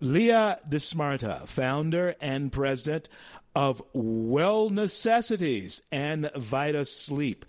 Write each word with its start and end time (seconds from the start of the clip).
Leah 0.00 0.58
Desmarto, 0.68 1.46
founder 1.46 2.14
and 2.20 2.52
president 2.52 3.08
of 3.54 3.82
Well 3.92 4.70
Necessities 4.70 5.82
and 5.90 6.30
Vita 6.36 6.84
Sleep. 6.84 7.44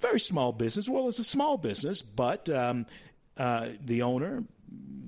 Very 0.00 0.20
small 0.20 0.52
business. 0.52 0.88
Well, 0.88 1.08
it's 1.08 1.18
a 1.18 1.24
small 1.24 1.56
business, 1.56 2.02
but 2.02 2.48
um, 2.48 2.86
uh, 3.36 3.68
the 3.84 4.02
owner, 4.02 4.44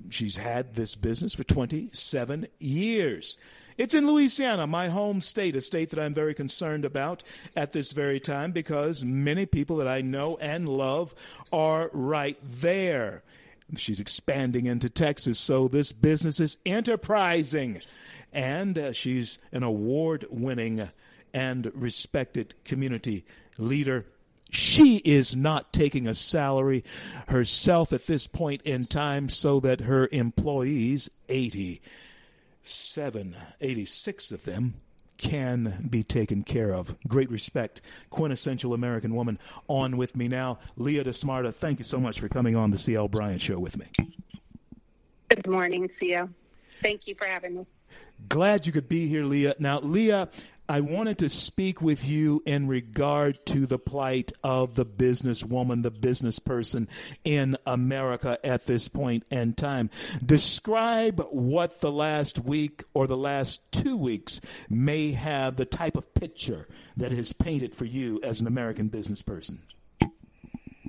she's 0.09 0.35
had 0.35 0.75
this 0.75 0.95
business 0.95 1.33
for 1.33 1.43
27 1.43 2.47
years. 2.59 3.37
It's 3.77 3.93
in 3.93 4.07
Louisiana, 4.07 4.65
my 4.65 4.87
home 4.87 5.21
state, 5.21 5.55
a 5.55 5.61
state 5.61 5.91
that 5.91 5.99
I'm 5.99 6.15
very 6.15 6.33
concerned 6.33 6.83
about 6.83 7.21
at 7.55 7.73
this 7.73 7.91
very 7.91 8.19
time 8.19 8.51
because 8.51 9.05
many 9.05 9.45
people 9.45 9.77
that 9.77 9.87
I 9.87 10.01
know 10.01 10.35
and 10.37 10.67
love 10.67 11.13
are 11.53 11.91
right 11.93 12.37
there. 12.43 13.23
She's 13.75 13.99
expanding 13.99 14.65
into 14.65 14.89
Texas, 14.89 15.39
so 15.39 15.67
this 15.67 15.91
business 15.91 16.39
is 16.39 16.57
enterprising. 16.65 17.81
And 18.31 18.77
uh, 18.77 18.93
she's 18.93 19.39
an 19.51 19.63
award 19.63 20.25
winning 20.29 20.89
and 21.33 21.69
respected 21.75 22.55
community 22.63 23.25
leader. 23.57 24.05
She 24.49 24.97
is 24.97 25.35
not 25.35 25.73
taking 25.73 26.07
a 26.07 26.15
salary 26.15 26.85
herself 27.27 27.91
at 27.91 28.07
this 28.07 28.27
point 28.27 28.61
in 28.61 28.85
time 28.85 29.27
so 29.27 29.59
that 29.59 29.81
her 29.81 30.07
employees, 30.13 31.09
87, 31.27 33.35
86 33.59 34.31
of 34.31 34.45
them, 34.45 34.75
can 35.17 35.87
be 35.89 36.03
taken 36.03 36.43
care 36.43 36.73
of. 36.73 36.95
Great 37.07 37.29
respect. 37.29 37.81
Quintessential 38.09 38.73
American 38.73 39.15
woman 39.15 39.39
on 39.67 39.97
with 39.97 40.15
me 40.15 40.27
now. 40.27 40.59
Leah 40.75 41.03
Desmarto, 41.03 41.53
thank 41.53 41.79
you 41.79 41.85
so 41.85 41.99
much 41.99 42.19
for 42.19 42.29
coming 42.29 42.55
on 42.55 42.71
the 42.71 42.77
CL 42.77 43.07
Bryant 43.07 43.41
Show 43.41 43.59
with 43.59 43.77
me. 43.77 43.85
Good 45.29 45.47
morning, 45.47 45.89
CL. 45.99 46.29
Thank 46.81 47.07
you 47.07 47.15
for 47.15 47.25
having 47.25 47.57
me. 47.57 47.65
Glad 48.29 48.65
you 48.65 48.71
could 48.71 48.87
be 48.87 49.07
here, 49.07 49.23
Leah. 49.23 49.55
Now, 49.59 49.79
Leah, 49.79 50.29
I 50.69 50.81
wanted 50.81 51.19
to 51.19 51.29
speak 51.29 51.81
with 51.81 52.05
you 52.05 52.43
in 52.45 52.67
regard 52.67 53.45
to 53.47 53.65
the 53.65 53.79
plight 53.79 54.33
of 54.43 54.75
the 54.75 54.85
businesswoman, 54.85 55.81
the 55.81 55.91
business 55.91 56.39
person 56.39 56.89
in 57.23 57.55
America 57.65 58.37
at 58.43 58.65
this 58.65 58.89
point 58.89 59.23
in 59.31 59.53
time. 59.53 59.89
Describe 60.25 61.21
what 61.31 61.79
the 61.79 61.91
last 61.91 62.39
week 62.39 62.83
or 62.93 63.07
the 63.07 63.15
last 63.15 63.71
two 63.71 63.95
weeks 63.95 64.41
may 64.69 65.11
have 65.11 65.55
the 65.55 65.65
type 65.65 65.95
of 65.95 66.13
picture 66.13 66.67
that 66.97 67.13
is 67.13 67.31
painted 67.31 67.73
for 67.73 67.85
you 67.85 68.19
as 68.21 68.41
an 68.41 68.47
American 68.47 68.89
business 68.89 69.21
person. 69.21 69.59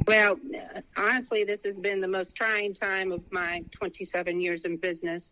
Well, 0.09 0.41
honestly, 0.97 1.45
this 1.45 1.61
has 1.65 1.77
been 1.77 2.01
the 2.01 2.09
most 2.09 2.35
trying 2.35 2.75
time 2.75 3.13
of 3.13 3.23
my 3.31 3.63
27 3.73 4.41
years 4.41 4.63
in 4.63 4.77
business, 4.77 5.31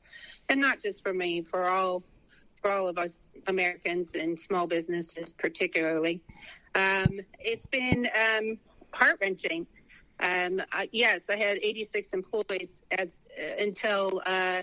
and 0.48 0.60
not 0.60 0.83
just 0.83 1.03
for 1.03 1.12
me, 1.12 1.42
for 1.42 1.69
all 1.69 2.05
for 2.67 2.72
all 2.72 2.89
of 2.89 2.98
us 2.98 3.12
Americans 3.47 4.09
and 4.14 4.36
small 4.41 4.67
businesses, 4.67 5.33
particularly. 5.39 6.20
Um, 6.75 7.20
it's 7.39 7.67
been 7.69 8.09
um, 8.09 8.59
heart 8.91 9.19
wrenching. 9.20 9.69
Um, 10.19 10.61
yes, 10.91 11.20
I 11.28 11.37
had 11.37 11.59
86 11.59 12.12
employees 12.12 12.70
as, 12.91 13.06
uh, 13.39 13.62
until 13.62 14.20
uh, 14.27 14.62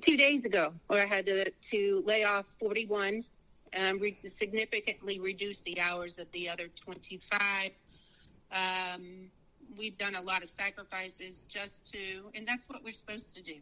two 0.00 0.16
days 0.16 0.44
ago, 0.44 0.72
where 0.88 1.04
I 1.04 1.06
had 1.06 1.26
to, 1.26 1.48
to 1.70 2.02
lay 2.04 2.24
off 2.24 2.46
41, 2.58 3.24
um, 3.76 4.00
re- 4.00 4.18
significantly 4.36 5.20
reduce 5.20 5.60
the 5.60 5.80
hours 5.80 6.18
of 6.18 6.26
the 6.32 6.48
other 6.48 6.66
25. 6.84 7.70
Um, 8.50 9.30
we've 9.78 9.96
done 9.96 10.16
a 10.16 10.22
lot 10.22 10.42
of 10.42 10.50
sacrifices 10.58 11.36
just 11.48 11.74
to, 11.92 12.30
and 12.34 12.48
that's 12.48 12.68
what 12.68 12.82
we're 12.82 12.94
supposed 12.94 13.32
to 13.36 13.42
do, 13.42 13.58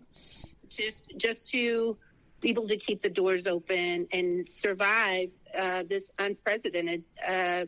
just 0.71 1.13
just 1.19 1.51
to 1.51 1.99
able 2.47 2.69
to 2.69 2.77
keep 2.77 3.03
the 3.03 3.11
doors 3.11 3.47
open 3.47 4.07
and 4.13 4.49
survive 4.63 5.31
uh, 5.59 5.83
this 5.89 6.05
unprecedented 6.19 7.03
uh, 7.27 7.65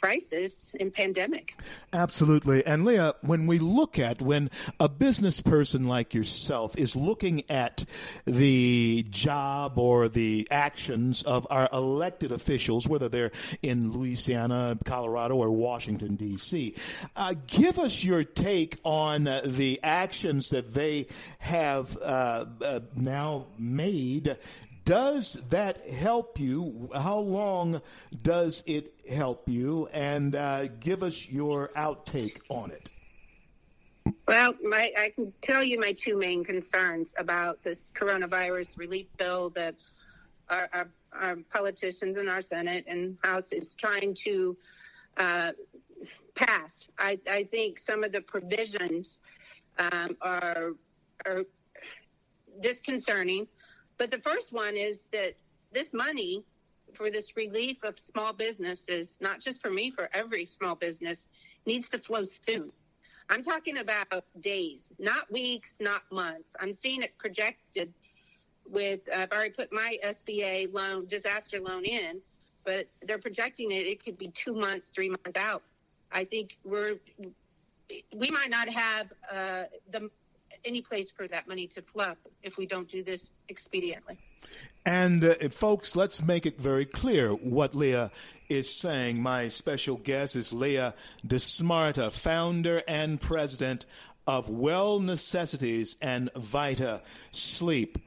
crisis 0.00 0.52
and 0.78 0.92
pandemic. 0.92 1.58
Absolutely. 1.92 2.64
And 2.64 2.84
Leah, 2.84 3.14
when 3.22 3.46
we 3.46 3.58
look 3.58 3.98
at 3.98 4.20
when 4.20 4.50
a 4.78 4.88
business 4.88 5.40
person 5.40 5.88
like 5.88 6.14
yourself 6.14 6.76
is 6.76 6.94
looking 6.94 7.42
at 7.50 7.84
the 8.24 9.06
job 9.10 9.78
or 9.78 10.08
the 10.08 10.46
actions 10.50 11.22
of 11.22 11.46
our 11.50 11.68
elected 11.72 12.32
officials, 12.32 12.86
whether 12.88 13.08
they're 13.08 13.32
in 13.62 13.92
Louisiana, 13.92 14.78
Colorado, 14.84 15.36
or 15.36 15.50
Washington, 15.50 16.16
D.C., 16.16 16.74
uh, 17.16 17.34
give 17.46 17.78
us 17.78 18.04
your 18.04 18.24
take 18.24 18.78
on 18.84 19.26
uh, 19.26 19.40
the 19.44 19.80
actions 19.82 20.50
that 20.50 20.74
they 20.74 21.06
have 21.38 21.96
uh, 22.02 22.44
uh 22.64 22.80
now 22.94 23.46
made 23.58 24.36
does 24.86 25.34
that 25.50 25.88
help 25.88 26.38
you? 26.38 26.88
How 26.94 27.18
long 27.18 27.82
does 28.22 28.62
it 28.66 28.94
help 29.10 29.48
you? 29.48 29.88
And 29.92 30.34
uh, 30.34 30.68
give 30.78 31.02
us 31.02 31.28
your 31.28 31.70
outtake 31.76 32.38
on 32.48 32.70
it. 32.70 32.90
Well, 34.28 34.54
my, 34.62 34.92
I 34.96 35.10
can 35.10 35.32
tell 35.42 35.64
you 35.64 35.80
my 35.80 35.92
two 35.92 36.16
main 36.16 36.44
concerns 36.44 37.12
about 37.18 37.62
this 37.64 37.80
coronavirus 38.00 38.68
relief 38.76 39.06
bill 39.18 39.50
that 39.50 39.74
our, 40.48 40.68
our, 40.72 40.88
our 41.12 41.36
politicians 41.52 42.16
in 42.16 42.28
our 42.28 42.42
Senate 42.42 42.84
and 42.86 43.18
House 43.24 43.50
is 43.50 43.74
trying 43.74 44.16
to 44.24 44.56
uh, 45.16 45.50
pass. 46.36 46.70
I, 46.96 47.18
I, 47.28 47.42
think 47.44 47.80
some 47.84 48.04
of 48.04 48.12
the 48.12 48.20
provisions 48.20 49.18
um, 49.78 50.16
are, 50.20 50.74
are 51.24 51.42
disconcerting. 52.60 53.48
But 53.98 54.10
the 54.10 54.18
first 54.18 54.52
one 54.52 54.76
is 54.76 54.98
that 55.12 55.34
this 55.72 55.86
money 55.92 56.44
for 56.94 57.10
this 57.10 57.36
relief 57.36 57.78
of 57.82 57.94
small 58.10 58.32
businesses, 58.32 59.08
not 59.20 59.40
just 59.40 59.60
for 59.60 59.70
me, 59.70 59.90
for 59.90 60.08
every 60.12 60.48
small 60.58 60.74
business, 60.74 61.18
needs 61.66 61.88
to 61.90 61.98
flow 61.98 62.24
soon. 62.46 62.70
I'm 63.28 63.42
talking 63.42 63.78
about 63.78 64.24
days, 64.40 64.80
not 64.98 65.30
weeks, 65.32 65.70
not 65.80 66.02
months. 66.12 66.48
I'm 66.60 66.76
seeing 66.82 67.02
it 67.02 67.16
projected 67.18 67.92
with, 68.68 69.00
uh, 69.12 69.18
I've 69.18 69.32
already 69.32 69.50
put 69.50 69.72
my 69.72 69.98
SBA 70.04 70.72
loan, 70.72 71.06
disaster 71.06 71.60
loan 71.60 71.84
in, 71.84 72.20
but 72.64 72.86
they're 73.06 73.18
projecting 73.18 73.72
it, 73.72 73.86
it 73.86 74.04
could 74.04 74.18
be 74.18 74.32
two 74.44 74.54
months, 74.54 74.90
three 74.94 75.08
months 75.08 75.36
out. 75.36 75.62
I 76.12 76.24
think 76.24 76.56
we're, 76.64 76.96
we 78.14 78.30
might 78.30 78.50
not 78.50 78.68
have 78.68 79.12
uh, 79.30 79.64
the 79.90 80.10
any 80.66 80.82
place 80.82 81.08
for 81.16 81.28
that 81.28 81.46
money 81.48 81.68
to 81.68 81.82
flow 81.82 82.14
if 82.42 82.56
we 82.56 82.66
don't 82.66 82.90
do 82.90 83.02
this 83.02 83.22
expediently. 83.50 84.16
And 84.84 85.24
uh, 85.24 85.34
folks, 85.50 85.96
let's 85.96 86.22
make 86.22 86.46
it 86.46 86.58
very 86.58 86.84
clear 86.84 87.30
what 87.30 87.74
Leah 87.74 88.10
is 88.48 88.72
saying. 88.72 89.20
My 89.20 89.48
special 89.48 89.96
guest 89.96 90.36
is 90.36 90.52
Leah 90.52 90.94
Desmarto, 91.26 92.10
founder 92.12 92.82
and 92.86 93.20
president 93.20 93.86
of 94.26 94.48
Well 94.48 95.00
Necessities 95.00 95.96
and 96.02 96.32
Vita 96.34 97.02
Sleep. 97.32 97.98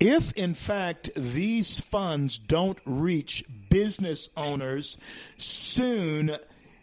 If, 0.00 0.32
in 0.32 0.54
fact, 0.54 1.10
these 1.14 1.80
funds 1.80 2.38
don't 2.38 2.78
reach 2.84 3.44
business 3.70 4.28
owners 4.36 4.98
soon, 5.36 6.36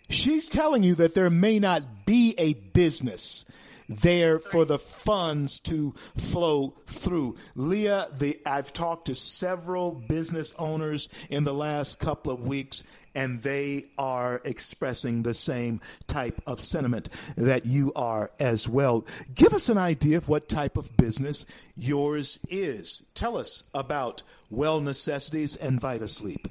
she's 0.10 0.48
telling 0.50 0.84
you 0.84 0.96
that 0.96 1.14
there 1.14 1.30
may 1.30 1.60
not 1.60 2.06
be 2.06 2.36
a 2.38 2.54
business 2.54 3.46
there 3.90 4.40
for 4.40 4.66
the 4.66 4.80
funds 4.80 5.60
to 5.62 5.94
flow 6.16 6.74
through. 6.88 7.36
Leah, 7.56 8.08
the, 8.18 8.40
I've 8.46 8.74
talked 8.74 9.06
to 9.06 9.16
several 9.16 9.92
business 9.92 10.54
owners 10.58 11.10
in 11.30 11.44
the 11.44 11.54
last 11.54 12.00
couple 12.00 12.32
of 12.32 12.46
weeks, 12.46 12.84
and 13.14 13.42
they 13.42 13.86
are 13.98 14.42
expressing 14.46 15.24
the 15.24 15.34
same 15.34 15.82
type 16.08 16.42
of 16.48 16.60
sentiment 16.60 17.10
that 17.36 17.66
you 17.66 17.92
are 17.96 18.32
as 18.40 18.70
well. 18.70 19.06
Give 19.36 19.54
us 19.54 19.70
an 19.70 19.78
idea 19.78 20.18
of 20.18 20.30
what 20.30 20.48
type 20.48 20.78
of 20.78 20.96
business 20.98 21.46
yours 21.76 22.40
is. 22.50 23.04
Tell 23.14 23.38
us 23.38 23.64
about 23.74 24.24
Well 24.50 24.80
Necessities 24.80 25.56
and 25.56 25.82
Vita 25.82 26.08
Sleep. 26.08 26.48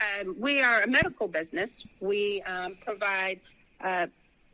Um, 0.00 0.36
we 0.38 0.62
are 0.62 0.82
a 0.82 0.86
medical 0.86 1.26
business. 1.26 1.70
We 2.00 2.42
um, 2.42 2.76
provide 2.84 3.40
uh, 3.80 4.06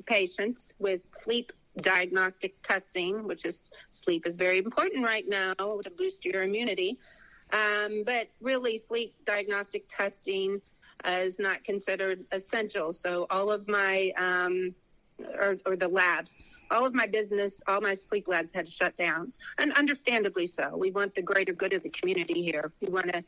patients 0.06 0.61
with 0.79 1.03
sleep 1.23 1.53
diagnostic 1.81 2.61
testing, 2.62 3.25
which 3.25 3.44
is 3.44 3.61
sleep 3.91 4.26
is 4.26 4.37
very 4.37 4.59
important 4.59 5.05
right 5.05 5.29
now 5.29 5.55
to 5.55 5.91
boost 5.97 6.25
your 6.25 6.43
immunity. 6.43 6.99
Um, 7.53 8.03
but 8.05 8.29
really, 8.41 8.82
sleep 8.88 9.15
diagnostic 9.26 9.85
testing 9.94 10.61
is 11.05 11.35
not 11.38 11.62
considered 11.65 12.25
essential. 12.32 12.93
So 12.93 13.26
all 13.31 13.50
of 13.50 13.69
my 13.69 14.12
um, 14.17 14.75
or, 15.38 15.56
or 15.67 15.76
the 15.76 15.88
labs, 15.88 16.31
all 16.71 16.87
of 16.87 16.94
my 16.94 17.06
business, 17.06 17.53
all 17.69 17.81
my 17.81 17.97
sleep 18.09 18.27
labs 18.27 18.53
had 18.53 18.67
to 18.67 18.73
shut 18.73 18.97
down, 18.97 19.32
and 19.59 19.73
understandably 19.75 20.47
so. 20.47 20.77
We 20.77 20.91
want 20.91 21.15
the 21.15 21.23
greater 21.23 21.53
good 21.53 21.73
of 21.73 21.82
the 21.82 21.91
community 21.91 22.43
here. 22.43 22.73
We 22.81 22.88
want 22.88 23.12
to 23.12 23.23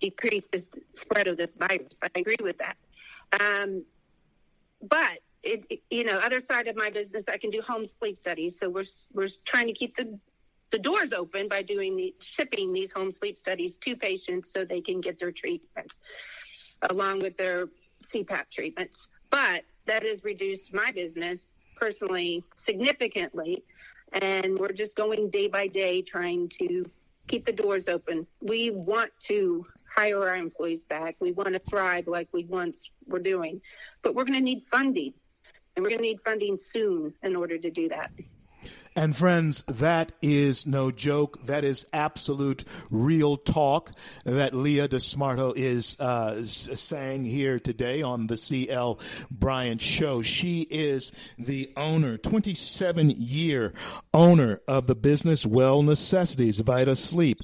decrease 0.00 0.48
the 0.52 0.64
spread 0.94 1.28
of 1.28 1.36
this 1.36 1.50
virus. 1.56 1.98
I 2.02 2.10
agree 2.14 2.36
with 2.42 2.58
that. 2.58 2.76
Um, 3.40 3.84
but 4.82 5.20
it, 5.42 5.82
you 5.90 6.04
know, 6.04 6.18
other 6.18 6.42
side 6.50 6.68
of 6.68 6.76
my 6.76 6.90
business, 6.90 7.24
I 7.28 7.38
can 7.38 7.50
do 7.50 7.62
home 7.62 7.86
sleep 7.98 8.16
studies. 8.16 8.58
So 8.58 8.68
we're 8.68 8.84
we're 9.12 9.30
trying 9.44 9.66
to 9.66 9.72
keep 9.72 9.96
the 9.96 10.18
the 10.70 10.78
doors 10.78 11.12
open 11.12 11.48
by 11.48 11.62
doing 11.62 11.96
the 11.96 12.14
shipping 12.20 12.72
these 12.72 12.92
home 12.92 13.12
sleep 13.12 13.38
studies 13.38 13.76
to 13.78 13.96
patients 13.96 14.50
so 14.52 14.64
they 14.64 14.80
can 14.80 15.00
get 15.00 15.18
their 15.18 15.32
treatment 15.32 15.92
along 16.90 17.20
with 17.20 17.36
their 17.36 17.68
CPAP 18.12 18.44
treatments. 18.52 19.08
But 19.30 19.64
that 19.86 20.04
has 20.04 20.22
reduced 20.22 20.72
my 20.72 20.90
business 20.92 21.40
personally 21.76 22.44
significantly. 22.64 23.64
And 24.12 24.58
we're 24.58 24.72
just 24.72 24.94
going 24.96 25.30
day 25.30 25.48
by 25.48 25.66
day 25.66 26.02
trying 26.02 26.50
to 26.60 26.88
keep 27.28 27.46
the 27.46 27.52
doors 27.52 27.88
open. 27.88 28.26
We 28.40 28.70
want 28.70 29.10
to 29.28 29.66
hire 29.86 30.28
our 30.28 30.36
employees 30.36 30.80
back. 30.88 31.16
We 31.20 31.32
want 31.32 31.52
to 31.52 31.60
thrive 31.70 32.06
like 32.06 32.28
we 32.32 32.44
once 32.44 32.90
were 33.06 33.18
doing. 33.18 33.60
But 34.02 34.14
we're 34.14 34.24
going 34.24 34.38
to 34.38 34.44
need 34.44 34.64
funding. 34.70 35.14
And 35.80 35.84
we're 35.86 35.96
going 35.96 36.02
to 36.02 36.08
need 36.08 36.20
funding 36.22 36.58
soon 36.74 37.14
in 37.22 37.34
order 37.34 37.56
to 37.56 37.70
do 37.70 37.88
that. 37.88 38.10
And 38.96 39.16
friends, 39.16 39.62
that 39.68 40.10
is 40.20 40.66
no 40.66 40.90
joke. 40.90 41.40
That 41.46 41.62
is 41.62 41.86
absolute 41.92 42.64
real 42.90 43.36
talk 43.36 43.92
that 44.24 44.52
Leah 44.52 44.88
Desmarto 44.88 45.52
is 45.56 45.98
uh, 46.00 46.42
saying 46.42 47.24
here 47.24 47.60
today 47.60 48.02
on 48.02 48.26
the 48.26 48.36
CL 48.36 48.98
Bryant 49.30 49.80
Show. 49.80 50.22
She 50.22 50.62
is 50.62 51.12
the 51.38 51.72
owner, 51.76 52.16
27 52.16 53.10
year 53.10 53.72
owner 54.12 54.60
of 54.66 54.88
the 54.88 54.96
business 54.96 55.46
Well 55.46 55.84
Necessities, 55.84 56.58
Vita 56.58 56.96
Sleep. 56.96 57.40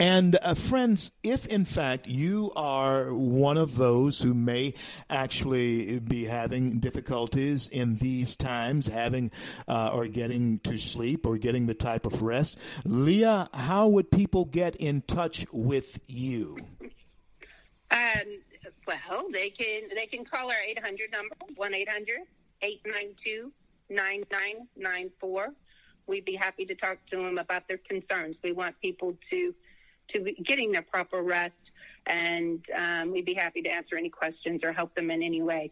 And 0.00 0.36
uh, 0.42 0.54
friends, 0.54 1.12
if 1.22 1.46
in 1.46 1.64
fact 1.64 2.08
you 2.08 2.50
are 2.56 3.14
one 3.14 3.56
of 3.56 3.76
those 3.76 4.20
who 4.20 4.34
may 4.34 4.74
actually 5.08 6.00
be 6.00 6.24
having 6.24 6.80
difficulties 6.80 7.68
in 7.68 7.96
these 7.96 8.34
times, 8.34 8.86
having 8.86 9.30
uh, 9.68 9.90
or 9.92 10.08
getting 10.08 10.58
to 10.60 10.76
sleep 10.88 11.26
or 11.26 11.38
getting 11.38 11.66
the 11.66 11.74
type 11.74 12.06
of 12.06 12.22
rest. 12.22 12.58
Leah, 12.84 13.48
how 13.54 13.86
would 13.88 14.10
people 14.10 14.44
get 14.44 14.76
in 14.76 15.02
touch 15.02 15.46
with 15.52 16.00
you? 16.06 16.58
Um, 17.90 18.40
well, 18.86 19.26
they 19.32 19.50
can 19.50 19.82
they 19.94 20.06
can 20.06 20.24
call 20.24 20.50
our 20.50 20.56
800 20.66 21.12
number, 21.12 21.34
1-800-892-9994. 23.92 25.46
We'd 26.06 26.24
be 26.24 26.34
happy 26.34 26.64
to 26.64 26.74
talk 26.74 26.98
to 27.10 27.16
them 27.16 27.36
about 27.38 27.68
their 27.68 27.78
concerns. 27.78 28.38
We 28.42 28.52
want 28.52 28.80
people 28.80 29.16
to 29.30 29.54
to 30.08 30.20
be 30.20 30.32
getting 30.32 30.72
their 30.72 30.82
proper 30.82 31.22
rest, 31.22 31.72
and 32.06 32.64
um, 32.74 33.12
we'd 33.12 33.26
be 33.26 33.34
happy 33.34 33.60
to 33.62 33.68
answer 33.68 33.96
any 33.96 34.08
questions 34.08 34.64
or 34.64 34.72
help 34.72 34.94
them 34.94 35.10
in 35.10 35.22
any 35.22 35.42
way. 35.42 35.70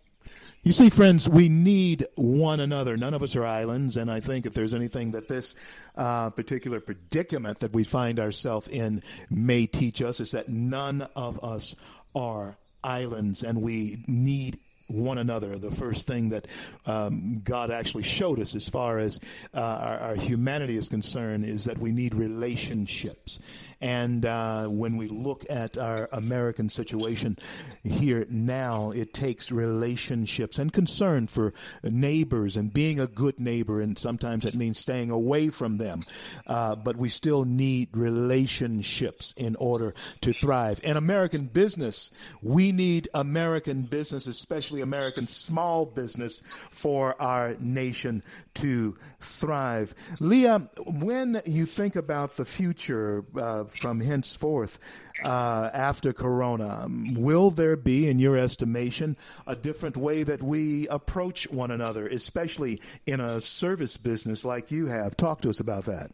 You 0.62 0.72
see, 0.72 0.90
friends, 0.90 1.28
we 1.28 1.48
need 1.48 2.06
one 2.16 2.58
another. 2.58 2.96
None 2.96 3.14
of 3.14 3.22
us 3.22 3.36
are 3.36 3.44
islands, 3.44 3.96
and 3.96 4.10
I 4.10 4.18
think 4.18 4.46
if 4.46 4.52
there's 4.52 4.74
anything 4.74 5.12
that 5.12 5.28
this 5.28 5.54
uh, 5.96 6.30
particular 6.30 6.80
predicament 6.80 7.60
that 7.60 7.72
we 7.72 7.84
find 7.84 8.18
ourselves 8.18 8.66
in 8.66 9.02
may 9.30 9.66
teach 9.66 10.02
us, 10.02 10.18
is 10.18 10.32
that 10.32 10.48
none 10.48 11.06
of 11.14 11.42
us 11.44 11.76
are 12.16 12.58
islands, 12.82 13.44
and 13.44 13.62
we 13.62 14.02
need 14.08 14.58
one 14.88 15.18
another. 15.18 15.58
The 15.58 15.70
first 15.70 16.06
thing 16.06 16.30
that 16.30 16.46
um, 16.86 17.40
God 17.42 17.70
actually 17.70 18.04
showed 18.04 18.38
us, 18.38 18.54
as 18.54 18.68
far 18.68 18.98
as 18.98 19.20
uh, 19.54 19.60
our, 19.60 19.98
our, 19.98 20.14
humanity 20.16 20.76
is 20.76 20.88
concerned, 20.88 21.44
is 21.44 21.64
that 21.64 21.78
we 21.78 21.92
need 21.92 22.14
relationships. 22.14 23.40
And 23.80 24.24
uh, 24.24 24.68
when 24.68 24.96
we 24.96 25.08
look 25.08 25.44
at 25.50 25.76
our 25.76 26.08
American 26.10 26.70
situation 26.70 27.36
here 27.84 28.26
now, 28.30 28.90
it 28.90 29.12
takes 29.12 29.52
relationships 29.52 30.58
and 30.58 30.72
concern 30.72 31.26
for 31.26 31.52
neighbors 31.82 32.56
and 32.56 32.72
being 32.72 33.00
a 33.00 33.06
good 33.06 33.38
neighbor. 33.38 33.80
And 33.80 33.98
sometimes 33.98 34.46
it 34.46 34.54
means 34.54 34.78
staying 34.78 35.10
away 35.10 35.50
from 35.50 35.76
them. 35.76 36.04
Uh, 36.46 36.74
but 36.74 36.96
we 36.96 37.10
still 37.10 37.44
need 37.44 37.94
relationships 37.94 39.34
in 39.36 39.56
order 39.56 39.94
to 40.22 40.32
thrive. 40.32 40.80
In 40.82 40.96
American 40.96 41.46
business, 41.46 42.10
we 42.40 42.72
need 42.72 43.08
American 43.12 43.82
business, 43.82 44.26
especially 44.26 44.75
American 44.80 45.26
small 45.26 45.86
business, 45.86 46.42
for 46.70 47.20
our 47.20 47.56
nation 47.60 48.22
to 48.54 48.96
thrive. 49.20 49.94
Leah, 50.20 50.68
when 50.86 51.40
you 51.44 51.66
think 51.66 51.96
about 51.96 52.36
the 52.36 52.44
future, 52.44 53.24
uh, 53.36 53.64
from 53.64 54.00
henceforth 54.00 54.78
uh, 55.24 55.70
after 55.72 56.12
Corona? 56.12 56.86
Will 56.88 57.50
there 57.50 57.76
be, 57.76 58.08
in 58.08 58.18
your 58.18 58.36
estimation, 58.36 59.16
a 59.46 59.56
different 59.56 59.96
way 59.96 60.22
that 60.22 60.42
we 60.42 60.88
approach 60.88 61.50
one 61.50 61.70
another, 61.70 62.06
especially 62.06 62.80
in 63.06 63.20
a 63.20 63.40
service 63.40 63.96
business 63.96 64.44
like 64.44 64.70
you 64.70 64.86
have? 64.86 65.16
Talk 65.16 65.42
to 65.42 65.48
us 65.48 65.60
about 65.60 65.84
that. 65.84 66.10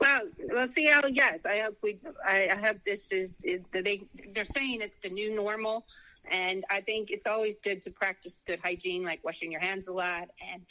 Well, 0.00 0.22
well, 0.52 0.68
CL, 0.68 1.08
yes, 1.10 1.40
I 1.44 1.60
hope 1.60 1.78
we. 1.82 1.98
I, 2.26 2.48
I 2.50 2.56
hope 2.56 2.78
this 2.84 3.10
is, 3.10 3.30
is 3.42 3.62
they. 3.70 4.02
They're 4.34 4.44
saying 4.44 4.82
it's 4.82 4.96
the 5.02 5.10
new 5.10 5.34
normal, 5.34 5.86
and 6.30 6.64
I 6.70 6.80
think 6.80 7.10
it's 7.10 7.26
always 7.26 7.56
good 7.62 7.82
to 7.82 7.90
practice 7.90 8.42
good 8.46 8.60
hygiene, 8.62 9.04
like 9.04 9.22
washing 9.24 9.50
your 9.50 9.60
hands 9.60 9.86
a 9.88 9.92
lot 9.92 10.28
and 10.52 10.62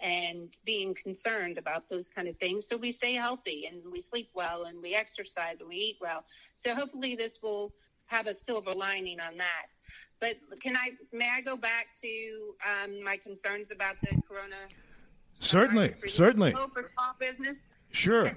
and 0.00 0.50
being 0.64 0.94
concerned 0.94 1.56
about 1.56 1.88
those 1.88 2.08
kind 2.08 2.28
of 2.28 2.36
things. 2.38 2.66
So 2.68 2.76
we 2.76 2.92
stay 2.92 3.14
healthy 3.14 3.66
and 3.70 3.80
we 3.90 4.02
sleep 4.02 4.28
well 4.34 4.64
and 4.64 4.82
we 4.82 4.94
exercise 4.94 5.60
and 5.60 5.68
we 5.68 5.76
eat 5.76 5.96
well. 6.00 6.24
So 6.56 6.74
hopefully 6.74 7.14
this 7.14 7.38
will 7.42 7.72
have 8.06 8.26
a 8.26 8.34
silver 8.44 8.72
lining 8.72 9.20
on 9.20 9.38
that. 9.38 9.66
But 10.20 10.36
can 10.60 10.76
I, 10.76 10.90
may 11.12 11.28
I 11.30 11.40
go 11.40 11.56
back 11.56 11.86
to 12.02 12.54
um, 12.68 13.02
my 13.02 13.16
concerns 13.16 13.70
about 13.70 13.96
the 14.02 14.20
corona? 14.28 14.56
Certainly, 15.38 15.94
certainly. 16.06 16.52
For 16.52 16.90
small 16.92 17.14
business? 17.18 17.58
Sure. 17.90 18.36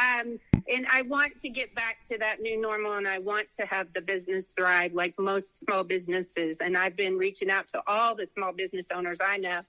Um, 0.00 0.38
and 0.72 0.86
I 0.90 1.02
want 1.02 1.40
to 1.42 1.48
get 1.48 1.74
back 1.74 1.98
to 2.10 2.18
that 2.18 2.40
new 2.40 2.60
normal 2.60 2.94
and 2.94 3.06
I 3.06 3.18
want 3.18 3.48
to 3.58 3.66
have 3.66 3.92
the 3.92 4.00
business 4.00 4.46
thrive 4.56 4.94
like 4.94 5.18
most 5.18 5.58
small 5.64 5.84
businesses. 5.84 6.56
And 6.60 6.76
I've 6.76 6.96
been 6.96 7.18
reaching 7.18 7.50
out 7.50 7.68
to 7.74 7.82
all 7.86 8.14
the 8.14 8.28
small 8.34 8.52
business 8.52 8.86
owners 8.94 9.18
I 9.20 9.36
know 9.36 9.60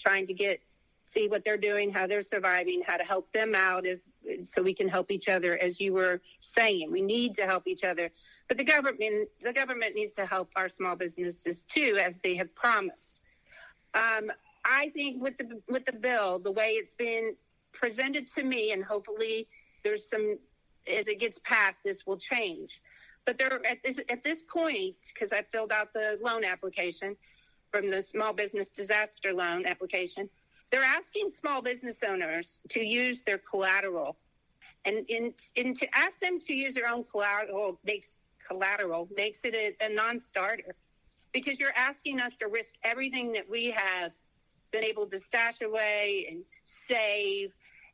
trying 0.00 0.26
to 0.26 0.34
get 0.34 0.60
see 1.12 1.28
what 1.28 1.44
they're 1.44 1.56
doing, 1.56 1.92
how 1.92 2.06
they're 2.06 2.22
surviving, 2.22 2.82
how 2.86 2.96
to 2.96 3.04
help 3.04 3.32
them 3.32 3.54
out 3.54 3.86
as 3.86 3.98
so 4.44 4.62
we 4.62 4.74
can 4.74 4.88
help 4.88 5.10
each 5.10 5.28
other 5.28 5.56
as 5.58 5.80
you 5.80 5.92
were 5.92 6.20
saying. 6.40 6.90
We 6.90 7.00
need 7.00 7.36
to 7.36 7.46
help 7.46 7.66
each 7.66 7.84
other. 7.84 8.10
But 8.48 8.58
the 8.58 8.64
government 8.64 9.28
the 9.42 9.52
government 9.52 9.94
needs 9.94 10.14
to 10.16 10.26
help 10.26 10.50
our 10.56 10.68
small 10.68 10.96
businesses 10.96 11.64
too 11.68 11.98
as 12.00 12.18
they 12.22 12.34
have 12.36 12.54
promised. 12.54 13.20
Um, 13.94 14.30
I 14.64 14.90
think 14.94 15.22
with 15.22 15.38
the 15.38 15.60
with 15.68 15.86
the 15.86 15.92
bill, 15.92 16.38
the 16.38 16.52
way 16.52 16.72
it's 16.72 16.94
been 16.94 17.34
presented 17.72 18.32
to 18.34 18.42
me 18.42 18.72
and 18.72 18.84
hopefully 18.84 19.48
there's 19.82 20.08
some 20.08 20.38
as 20.88 21.06
it 21.06 21.20
gets 21.20 21.38
passed 21.44 21.76
this 21.84 22.06
will 22.06 22.18
change. 22.18 22.80
But 23.26 23.38
there 23.38 23.52
at 23.66 23.82
this 23.84 23.98
at 24.08 24.24
this 24.24 24.38
point 24.48 24.96
because 25.12 25.30
I 25.32 25.44
filled 25.52 25.72
out 25.72 25.92
the 25.92 26.18
loan 26.22 26.44
application, 26.44 27.16
from 27.70 27.90
the 27.90 28.02
small 28.02 28.32
business 28.32 28.68
disaster 28.70 29.32
loan 29.32 29.66
application, 29.66 30.28
they're 30.70 30.82
asking 30.82 31.32
small 31.38 31.62
business 31.62 31.96
owners 32.06 32.58
to 32.70 32.80
use 32.80 33.22
their 33.24 33.38
collateral. 33.38 34.16
And, 34.84 35.04
in, 35.08 35.34
in 35.56 35.74
to 35.74 35.86
ask 35.96 36.18
them 36.20 36.40
to 36.40 36.54
use 36.54 36.74
their 36.74 36.88
own 36.88 37.04
collateral 37.04 37.78
makes 37.84 38.06
collateral 38.48 39.08
makes 39.14 39.38
it 39.44 39.54
a, 39.54 39.84
a 39.84 39.94
non-starter 39.94 40.74
because 41.32 41.58
you're 41.58 41.76
asking 41.76 42.18
us 42.18 42.32
to 42.40 42.48
risk 42.48 42.70
everything 42.82 43.32
that 43.32 43.48
we 43.48 43.70
have 43.70 44.10
been 44.72 44.82
able 44.82 45.06
to 45.06 45.18
stash 45.20 45.60
away 45.60 46.26
and 46.30 46.42
save 46.88 47.52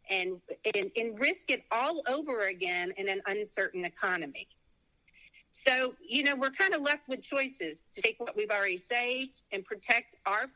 and, 0.08 0.40
and, 0.74 0.90
and 0.96 1.18
risk 1.18 1.50
it 1.50 1.64
all 1.70 2.02
over 2.08 2.46
again 2.48 2.92
in 2.96 3.08
an 3.08 3.20
uncertain 3.26 3.84
economy. 3.84 4.46
So, 5.66 5.94
you 6.06 6.22
know, 6.22 6.36
we're 6.36 6.50
kind 6.50 6.74
of 6.74 6.82
left 6.82 7.08
with 7.08 7.22
choices 7.22 7.78
to 7.94 8.02
take 8.02 8.20
what 8.20 8.36
we've 8.36 8.50
already 8.50 8.82
saved 8.88 9.32
and 9.50 9.64
protect 9.64 10.14
our 10.24 10.46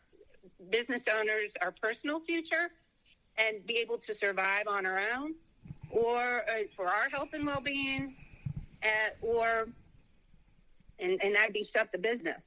business 0.71 1.03
owners, 1.13 1.51
our 1.61 1.73
personal 1.73 2.21
future, 2.21 2.71
and 3.37 3.65
be 3.67 3.79
able 3.79 3.99
to 3.99 4.15
survive 4.15 4.69
on 4.69 4.87
our 4.87 5.01
own, 5.17 5.35
or 5.91 6.43
uh, 6.49 6.63
for 6.77 6.87
our 6.87 7.09
health 7.09 7.31
and 7.33 7.45
well 7.45 7.61
being, 7.61 8.15
uh, 8.85 9.11
or, 9.21 9.69
and, 11.01 11.21
and 11.23 11.35
that'd 11.35 11.55
be 11.55 11.65
shut 11.65 11.91
the 11.91 11.99
business, 11.99 12.43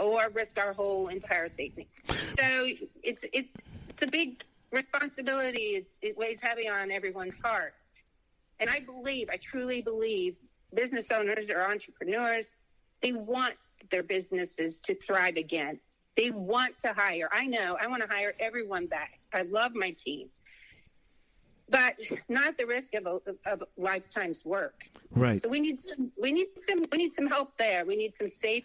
or 0.00 0.30
risk 0.32 0.58
our 0.58 0.72
whole 0.72 1.08
entire 1.08 1.48
safety. 1.48 1.86
So 2.08 2.66
it's, 3.02 3.24
it's, 3.32 3.48
it's 3.92 4.02
a 4.02 4.06
big 4.06 4.42
responsibility. 4.72 5.86
It 6.02 6.16
weighs 6.16 6.38
heavy 6.40 6.68
on 6.68 6.90
everyone's 6.90 7.36
heart. 7.42 7.74
And 8.58 8.68
I 8.68 8.80
believe, 8.80 9.28
I 9.32 9.36
truly 9.36 9.80
believe 9.80 10.36
business 10.74 11.06
owners 11.10 11.50
or 11.50 11.64
entrepreneurs, 11.64 12.46
they 13.02 13.12
want 13.12 13.54
their 13.90 14.02
businesses 14.02 14.78
to 14.80 14.94
thrive 14.94 15.36
again. 15.36 15.80
They 16.16 16.30
want 16.30 16.74
to 16.84 16.92
hire. 16.92 17.28
I 17.32 17.46
know 17.46 17.78
I 17.80 17.86
want 17.86 18.02
to 18.02 18.08
hire 18.08 18.34
everyone 18.38 18.86
back. 18.86 19.20
I 19.32 19.42
love 19.42 19.74
my 19.74 19.92
team, 19.92 20.28
but 21.68 21.94
not 22.28 22.48
at 22.48 22.58
the 22.58 22.66
risk 22.66 22.94
of 22.94 23.06
a, 23.06 23.50
of 23.50 23.62
lifetime's 23.78 24.44
work. 24.44 24.84
Right. 25.12 25.42
So 25.42 25.48
we 25.48 25.60
need 25.60 25.78
some. 25.82 26.12
We 26.20 26.32
need 26.32 26.48
some. 26.68 26.84
We 26.92 26.98
need 26.98 27.14
some 27.14 27.26
help 27.26 27.56
there. 27.56 27.86
We 27.86 27.96
need 27.96 28.12
some 28.20 28.30
safe. 28.42 28.64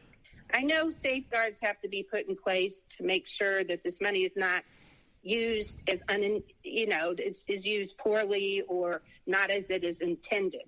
I 0.53 0.61
know 0.61 0.91
safeguards 0.91 1.59
have 1.61 1.79
to 1.81 1.87
be 1.87 2.03
put 2.03 2.27
in 2.27 2.35
place 2.35 2.73
to 2.97 3.03
make 3.03 3.27
sure 3.27 3.63
that 3.63 3.83
this 3.83 4.01
money 4.01 4.23
is 4.23 4.35
not 4.35 4.63
used 5.25 5.75
as 5.87 5.99
un, 6.09 6.43
you 6.63 6.87
know, 6.87 7.15
it's, 7.17 7.43
is 7.47 7.65
used 7.65 7.97
poorly 7.97 8.63
or 8.67 9.01
not 9.25 9.49
as 9.49 9.65
it 9.69 9.83
is 9.83 9.99
intended. 10.01 10.63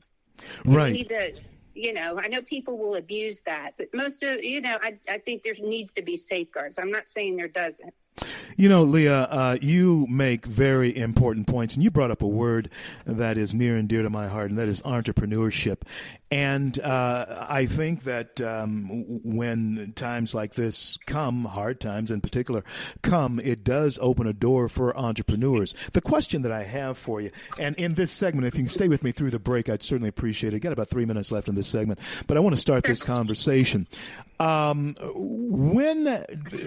Right. 0.66 0.92
We 0.92 0.98
need 1.00 1.10
to, 1.10 1.34
you 1.76 1.94
know, 1.94 2.20
I 2.20 2.28
know 2.28 2.42
people 2.42 2.78
will 2.78 2.96
abuse 2.96 3.38
that, 3.46 3.72
but 3.78 3.88
most 3.94 4.24
of, 4.24 4.44
you 4.44 4.62
know, 4.62 4.78
I, 4.82 4.98
I 5.08 5.20
think 5.20 5.44
there 5.44 5.56
needs 5.60 5.94
to 5.94 6.02
be 6.02 6.18
safeguards. 6.18 6.78
I'm 6.80 6.92
not 6.92 7.04
saying 7.14 7.38
there 7.38 7.48
doesn't. 7.48 7.94
You 8.56 8.70
know, 8.70 8.82
Leah, 8.82 9.24
uh, 9.24 9.58
you 9.62 10.08
make 10.10 10.48
very 10.48 10.96
important 10.98 11.46
points, 11.46 11.76
and 11.76 11.84
you 11.84 11.92
brought 11.92 12.10
up 12.10 12.24
a 12.24 12.28
word 12.28 12.72
that 13.06 13.38
is 13.38 13.54
near 13.54 13.76
and 13.76 13.88
dear 13.88 14.02
to 14.02 14.10
my 14.10 14.28
heart, 14.28 14.50
and 14.50 14.58
that 14.58 14.68
is 14.68 14.82
entrepreneurship. 14.82 15.82
And 16.30 16.78
uh, 16.80 17.46
I 17.48 17.68
think 17.68 18.04
that 18.04 18.42
um, 18.42 19.06
when 19.24 19.94
times 19.96 20.34
like 20.34 20.56
this 20.56 20.98
come, 21.06 21.46
hard 21.46 21.80
times 21.80 22.12
in 22.12 22.20
particular, 22.20 22.66
come, 23.02 23.40
it 23.40 23.64
does 23.64 23.98
open 24.02 24.28
a 24.28 24.34
door 24.34 24.68
for 24.68 24.98
entrepreneurs. 24.98 25.74
The 25.94 26.02
question 26.02 26.42
that 26.42 26.52
I 26.52 26.66
have 26.66 26.98
for 26.98 27.22
you, 27.22 27.32
and 27.58 27.78
in 27.78 27.94
this 27.94 28.12
segment, 28.12 28.46
if 28.46 28.56
you 28.56 28.64
can 28.64 28.68
stay 28.68 28.90
with 28.90 29.04
me 29.04 29.14
through 29.14 29.32
the 29.32 29.40
break, 29.40 29.70
I'd 29.70 29.84
certainly 29.84 30.10
appreciate 30.10 30.54
it. 30.54 30.58
i 30.58 30.60
Got 30.60 30.74
about 30.74 30.90
three 30.90 31.06
minutes 31.06 31.32
left 31.32 31.48
in 31.48 31.56
this 31.56 31.68
segment, 31.68 32.00
but 32.28 32.36
I 32.36 32.42
want 32.42 32.56
to 32.56 32.62
start 32.62 32.84
this 32.84 33.02
conversation. 33.02 33.88
Um, 34.40 34.96
when, 35.00 36.26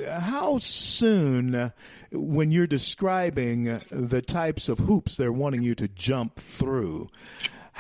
how 0.09 0.57
soon, 0.57 1.71
when 2.11 2.51
you're 2.51 2.67
describing 2.67 3.79
the 3.91 4.23
types 4.23 4.71
of 4.71 4.79
hoops 4.79 5.17
they're 5.17 5.33
wanting 5.33 5.63
you 5.63 5.75
to 5.75 5.87
jump 5.89 6.37
through, 6.37 7.11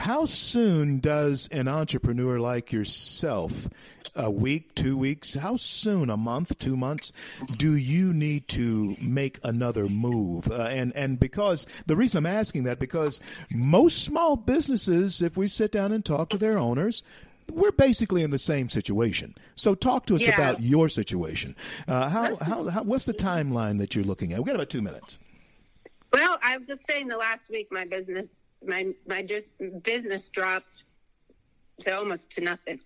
how 0.00 0.24
soon 0.24 0.98
does 0.98 1.46
an 1.52 1.68
entrepreneur 1.68 2.40
like 2.40 2.72
yourself, 2.72 3.68
a 4.16 4.30
week, 4.30 4.74
two 4.74 4.96
weeks, 4.96 5.34
how 5.34 5.56
soon, 5.56 6.08
a 6.10 6.16
month, 6.16 6.58
two 6.58 6.76
months, 6.76 7.12
do 7.58 7.76
you 7.76 8.12
need 8.12 8.48
to 8.48 8.96
make 9.00 9.38
another 9.44 9.88
move? 9.88 10.50
Uh, 10.50 10.62
and 10.64 10.94
and 10.96 11.20
because 11.20 11.66
the 11.86 11.94
reason 11.96 12.18
I'm 12.18 12.26
asking 12.34 12.64
that 12.64 12.78
because 12.78 13.20
most 13.50 14.02
small 14.02 14.36
businesses, 14.36 15.20
if 15.22 15.36
we 15.36 15.48
sit 15.48 15.70
down 15.70 15.92
and 15.92 16.04
talk 16.04 16.30
to 16.30 16.38
their 16.38 16.58
owners, 16.58 17.02
we're 17.52 17.70
basically 17.70 18.22
in 18.22 18.30
the 18.30 18.38
same 18.38 18.68
situation. 18.70 19.34
So 19.54 19.74
talk 19.74 20.06
to 20.06 20.14
us 20.14 20.26
Yeah. 20.26 20.34
about 20.34 20.60
your 20.62 20.88
situation. 20.88 21.54
Uh, 21.86 22.08
how, 22.08 22.36
how, 22.36 22.68
how, 22.68 22.82
what's 22.84 23.04
the 23.04 23.14
timeline 23.14 23.78
that 23.78 23.94
you're 23.94 24.04
looking 24.04 24.32
at? 24.32 24.38
We've 24.38 24.46
got 24.46 24.54
about 24.54 24.70
two 24.70 24.82
minutes. 24.82 25.18
Well, 26.12 26.38
I 26.42 26.56
was 26.56 26.66
just 26.66 26.80
saying 26.88 27.08
the 27.08 27.16
last 27.16 27.48
week 27.50 27.68
my 27.70 27.84
business 27.84 28.26
my 28.64 28.92
my 29.06 29.22
just 29.22 29.48
business 29.82 30.28
dropped 30.28 30.84
to 31.80 31.96
almost 31.96 32.30
to 32.30 32.40
nothing. 32.40 32.80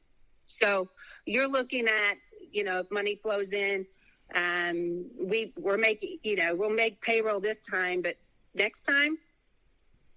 So 0.47 0.89
you're 1.27 1.49
looking 1.49 1.87
at 1.89 2.15
you 2.53 2.65
know 2.65 2.81
if 2.81 2.91
money 2.91 3.19
flows 3.23 3.53
in, 3.53 3.87
um, 4.35 5.07
we 5.21 5.53
we're 5.59 5.79
making 5.79 6.19
you 6.23 6.37
know 6.37 6.55
we'll 6.55 6.71
make 6.71 7.01
payroll 7.01 7.41
this 7.41 7.59
time, 7.69 8.03
but 8.03 8.17
next 8.55 8.85
time, 8.85 9.19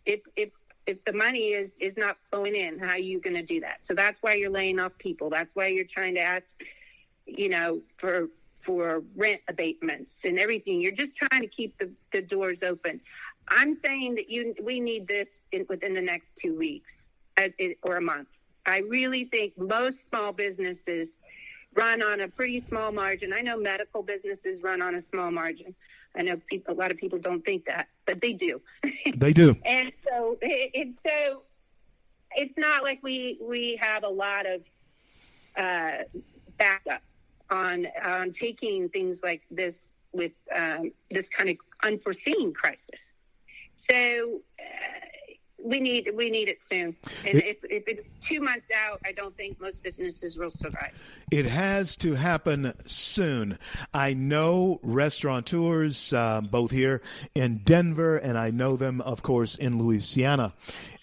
if 0.05 0.21
if 0.35 0.49
if 0.85 1.03
the 1.05 1.13
money 1.13 1.49
is 1.49 1.69
is 1.79 1.97
not 1.97 2.17
flowing 2.29 2.55
in, 2.55 2.79
how 2.79 2.91
are 2.91 2.99
you 2.99 3.19
going 3.19 3.35
to 3.35 3.43
do 3.43 3.59
that? 3.61 3.79
So 3.81 3.93
that's 3.93 4.17
why 4.21 4.33
you're 4.35 4.49
laying 4.49 4.79
off 4.79 4.93
people. 4.97 5.29
That's 5.29 5.53
why 5.53 5.67
you're 5.67 5.85
trying 5.85 6.15
to 6.15 6.21
ask, 6.21 6.45
you 7.25 7.49
know, 7.49 7.81
for 7.97 8.29
for 8.67 9.01
rent 9.15 9.41
abatements 9.47 10.11
and 10.25 10.37
everything. 10.37 10.81
You're 10.81 10.91
just 10.91 11.15
trying 11.15 11.41
to 11.41 11.47
keep 11.47 11.77
the, 11.77 11.89
the 12.11 12.21
doors 12.21 12.63
open. 12.63 12.99
I'm 13.49 13.73
saying 13.83 14.15
that 14.15 14.29
you 14.29 14.55
we 14.61 14.79
need 14.79 15.07
this 15.07 15.29
in, 15.51 15.65
within 15.69 15.93
the 15.93 16.01
next 16.01 16.29
two 16.35 16.57
weeks 16.57 16.93
uh, 17.37 17.49
or 17.83 17.97
a 17.97 18.01
month. 18.01 18.27
I 18.65 18.79
really 18.79 19.25
think 19.25 19.57
most 19.57 19.97
small 20.09 20.33
businesses 20.33 21.15
run 21.73 22.01
on 22.01 22.21
a 22.21 22.27
pretty 22.27 22.63
small 22.67 22.91
margin. 22.91 23.31
I 23.33 23.41
know 23.41 23.57
medical 23.57 24.03
businesses 24.03 24.61
run 24.61 24.81
on 24.81 24.95
a 24.95 25.01
small 25.01 25.31
margin. 25.31 25.73
I 26.15 26.23
know 26.23 26.37
people, 26.47 26.73
a 26.73 26.77
lot 26.77 26.91
of 26.91 26.97
people 26.97 27.19
don't 27.19 27.45
think 27.45 27.65
that, 27.65 27.87
but 28.05 28.19
they 28.19 28.33
do. 28.33 28.61
They 29.15 29.33
do. 29.33 29.55
and 29.65 29.91
so 30.07 30.37
it, 30.41 30.71
it's 30.73 31.03
so 31.03 31.43
it's 32.35 32.57
not 32.57 32.83
like 32.83 32.99
we 33.01 33.37
we 33.41 33.77
have 33.81 34.03
a 34.03 34.09
lot 34.09 34.45
of 34.45 34.61
uh, 35.55 36.03
backup 36.57 37.01
on 37.49 37.87
on 38.03 38.31
taking 38.31 38.89
things 38.89 39.19
like 39.23 39.43
this 39.49 39.75
with 40.11 40.33
um, 40.55 40.91
this 41.11 41.29
kind 41.29 41.49
of 41.49 41.57
unforeseen 41.83 42.53
crisis. 42.53 43.11
So 43.77 44.41
uh, 44.59 44.63
we 45.63 45.79
need 45.79 46.11
we 46.15 46.29
need 46.29 46.47
it 46.47 46.59
soon. 46.69 46.95
And 47.25 47.35
if, 47.43 47.57
if 47.63 47.83
it's 47.87 48.07
two 48.21 48.39
months 48.41 48.67
out, 48.75 49.01
I 49.05 49.11
don't 49.11 49.35
think 49.35 49.59
most 49.59 49.83
businesses 49.83 50.37
will 50.37 50.51
survive. 50.51 50.91
It 51.31 51.45
has 51.45 51.97
to 51.97 52.13
happen 52.13 52.73
soon. 52.85 53.57
I 53.93 54.13
know 54.13 54.79
restaurateurs, 54.83 56.13
uh, 56.13 56.41
both 56.41 56.71
here 56.71 57.01
in 57.35 57.57
Denver, 57.59 58.17
and 58.17 58.37
I 58.37 58.51
know 58.51 58.77
them, 58.77 59.01
of 59.01 59.21
course, 59.23 59.55
in 59.55 59.77
Louisiana. 59.77 60.53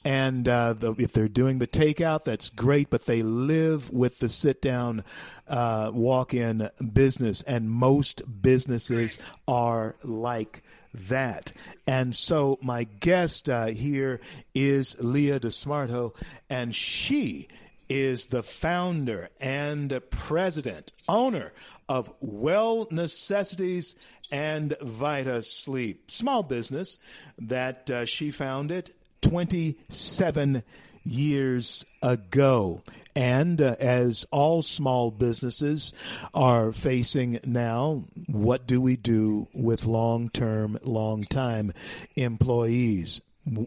And 0.04 0.46
uh, 0.46 0.74
the, 0.74 0.94
if 0.98 1.12
they're 1.12 1.28
doing 1.28 1.58
the 1.58 1.66
takeout, 1.66 2.24
that's 2.24 2.50
great, 2.50 2.90
but 2.90 3.06
they 3.06 3.22
live 3.22 3.90
with 3.90 4.18
the 4.18 4.28
sit 4.28 4.60
down, 4.60 5.02
uh, 5.48 5.90
walk 5.94 6.34
in 6.34 6.68
business, 6.92 7.42
and 7.42 7.70
most 7.70 8.22
businesses 8.42 9.18
are 9.48 9.96
like 10.04 10.62
that. 10.92 11.52
And 11.86 12.14
so 12.14 12.58
my 12.62 12.84
guest 12.84 13.48
uh, 13.48 13.66
here 13.66 14.20
is 14.54 14.96
Leah 15.02 15.40
Desmarto, 15.40 16.14
and 16.50 16.74
she 16.74 17.48
is 17.88 18.26
the 18.26 18.42
founder 18.42 19.30
and 19.40 20.00
president, 20.10 20.92
owner 21.08 21.52
of 21.88 22.12
Well 22.20 22.88
Necessities 22.90 23.94
and 24.30 24.76
Vita 24.80 25.42
Sleep, 25.42 26.10
small 26.10 26.42
business 26.42 26.98
that 27.38 27.90
uh, 27.90 28.06
she 28.06 28.30
founded 28.30 28.90
27 29.24 30.62
years 31.04 31.84
ago. 32.02 32.82
And 33.16 33.60
uh, 33.60 33.76
as 33.78 34.26
all 34.30 34.62
small 34.62 35.10
businesses 35.10 35.92
are 36.32 36.72
facing 36.72 37.38
now, 37.44 38.04
what 38.26 38.66
do 38.66 38.80
we 38.80 38.96
do 38.96 39.46
with 39.54 39.86
long 39.86 40.28
term, 40.30 40.78
long 40.82 41.24
time 41.24 41.72
employees? 42.16 43.20
W- 43.48 43.66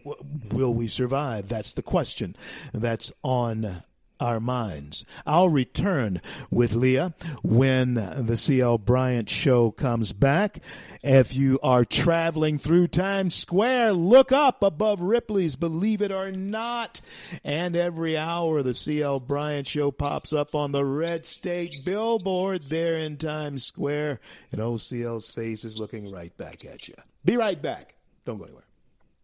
will 0.50 0.74
we 0.74 0.86
survive? 0.88 1.48
That's 1.48 1.72
the 1.72 1.82
question 1.82 2.36
that's 2.72 3.12
on 3.22 3.82
our 4.20 4.40
minds. 4.40 5.04
I'll 5.26 5.48
return 5.48 6.20
with 6.50 6.74
Leah 6.74 7.14
when 7.42 7.94
the 7.94 8.36
CL 8.36 8.78
Bryant 8.78 9.28
show 9.28 9.70
comes 9.70 10.12
back. 10.12 10.60
If 11.02 11.34
you 11.34 11.58
are 11.62 11.84
traveling 11.84 12.58
through 12.58 12.88
Times 12.88 13.34
Square, 13.34 13.92
look 13.92 14.32
up 14.32 14.62
above 14.62 15.00
Ripley's, 15.00 15.56
believe 15.56 16.02
it 16.02 16.10
or 16.10 16.32
not. 16.32 17.00
And 17.44 17.76
every 17.76 18.16
hour, 18.16 18.62
the 18.62 18.74
CL 18.74 19.20
Bryant 19.20 19.66
show 19.66 19.90
pops 19.90 20.32
up 20.32 20.54
on 20.54 20.72
the 20.72 20.84
Red 20.84 21.24
State 21.24 21.84
billboard 21.84 22.68
there 22.68 22.96
in 22.98 23.16
Times 23.16 23.64
Square. 23.64 24.20
And 24.50 24.60
OCL's 24.60 25.30
face 25.30 25.64
is 25.64 25.78
looking 25.78 26.10
right 26.10 26.36
back 26.36 26.64
at 26.64 26.88
you. 26.88 26.94
Be 27.24 27.36
right 27.36 27.60
back. 27.60 27.94
Don't 28.24 28.38
go 28.38 28.44
anywhere. 28.44 28.64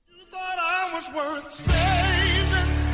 You 0.09 0.25
thought 0.27 0.59
I 0.59 0.95
was 0.95 1.15
worth 1.15 1.53
saving. 1.53 2.94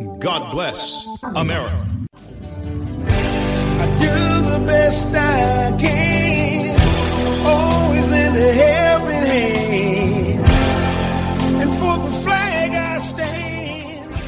God 0.00 0.52
bless 0.52 1.06
America. 1.22 1.86
I 3.02 3.86
do 3.98 4.50
the 4.50 4.64
best 4.66 5.14
I 5.14 5.76
can, 5.78 6.80
always 7.46 8.04
in 8.04 8.32
the 8.32 8.52
helping 8.52 9.26
hand, 9.26 10.46
and 11.62 11.74
for 11.74 11.98
the 11.98 12.12
flag 12.22 12.70
I 12.70 12.98
stand. 13.00 14.22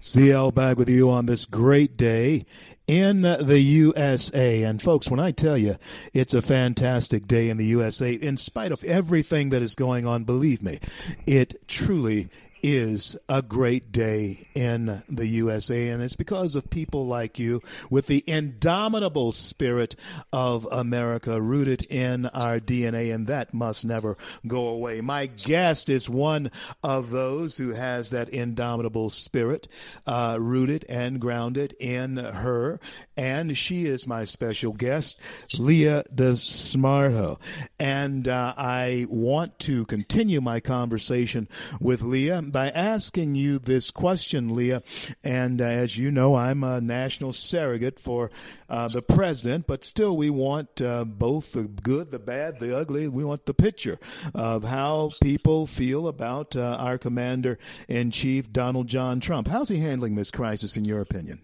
CL 0.00 0.52
back 0.52 0.76
with 0.76 0.88
you 0.88 1.10
on 1.10 1.26
this 1.26 1.44
great 1.44 1.96
day 1.96 2.46
in 2.86 3.22
the 3.22 3.60
USA. 3.60 4.62
And 4.62 4.80
folks, 4.80 5.10
when 5.10 5.20
I 5.20 5.32
tell 5.32 5.58
you 5.58 5.74
it's 6.14 6.34
a 6.34 6.42
fantastic 6.42 7.26
day 7.26 7.50
in 7.50 7.56
the 7.56 7.66
USA, 7.66 8.12
in 8.12 8.36
spite 8.36 8.70
of 8.72 8.84
everything 8.84 9.50
that 9.50 9.62
is 9.62 9.74
going 9.74 10.06
on, 10.06 10.22
believe 10.24 10.62
me, 10.62 10.78
it 11.26 11.68
truly 11.68 12.28
is 12.62 13.16
a 13.28 13.42
great 13.42 13.92
day 13.92 14.48
in 14.54 15.02
the 15.08 15.26
USA, 15.26 15.88
and 15.88 16.02
it's 16.02 16.16
because 16.16 16.54
of 16.54 16.70
people 16.70 17.06
like 17.06 17.38
you 17.38 17.62
with 17.90 18.06
the 18.06 18.24
indomitable 18.26 19.32
spirit 19.32 19.94
of 20.32 20.66
America 20.72 21.40
rooted 21.40 21.82
in 21.84 22.26
our 22.26 22.58
DNA, 22.58 23.14
and 23.14 23.26
that 23.26 23.54
must 23.54 23.84
never 23.84 24.16
go 24.46 24.68
away. 24.68 25.00
My 25.00 25.26
guest 25.26 25.88
is 25.88 26.08
one 26.08 26.50
of 26.82 27.10
those 27.10 27.56
who 27.56 27.70
has 27.70 28.10
that 28.10 28.28
indomitable 28.28 29.10
spirit 29.10 29.68
uh, 30.06 30.36
rooted 30.40 30.84
and 30.88 31.20
grounded 31.20 31.74
in 31.78 32.16
her, 32.16 32.80
and 33.16 33.56
she 33.56 33.86
is 33.86 34.06
my 34.06 34.24
special 34.24 34.72
guest, 34.72 35.20
Leah 35.58 36.04
Desmarto. 36.14 37.40
And 37.78 38.26
uh, 38.26 38.54
I 38.56 39.06
want 39.08 39.58
to 39.60 39.84
continue 39.86 40.40
my 40.40 40.60
conversation 40.60 41.48
with 41.80 42.02
Leah 42.02 42.42
by 42.50 42.70
asking 42.70 43.34
you 43.34 43.58
this 43.58 43.90
question, 43.90 44.54
Leah. 44.54 44.82
And 45.22 45.60
uh, 45.60 45.64
as 45.64 45.98
you 45.98 46.10
know, 46.10 46.36
I'm 46.36 46.64
a 46.64 46.80
national 46.80 47.32
surrogate 47.32 47.98
for 47.98 48.30
uh, 48.68 48.88
the 48.88 49.02
president, 49.02 49.66
but 49.66 49.84
still, 49.84 50.16
we 50.16 50.30
want 50.30 50.80
uh, 50.80 51.04
both 51.04 51.52
the 51.52 51.64
good, 51.64 52.10
the 52.10 52.18
bad, 52.18 52.60
the 52.60 52.76
ugly. 52.76 53.08
We 53.08 53.24
want 53.24 53.46
the 53.46 53.54
picture 53.54 53.98
of 54.34 54.64
how 54.64 55.12
people 55.22 55.66
feel 55.66 56.08
about 56.08 56.56
uh, 56.56 56.76
our 56.78 56.98
commander 56.98 57.58
in 57.88 58.10
chief, 58.10 58.52
Donald 58.52 58.86
John 58.86 59.20
Trump. 59.20 59.48
How's 59.48 59.68
he 59.68 59.78
handling 59.78 60.14
this 60.14 60.30
crisis, 60.30 60.76
in 60.76 60.84
your 60.84 61.00
opinion? 61.00 61.40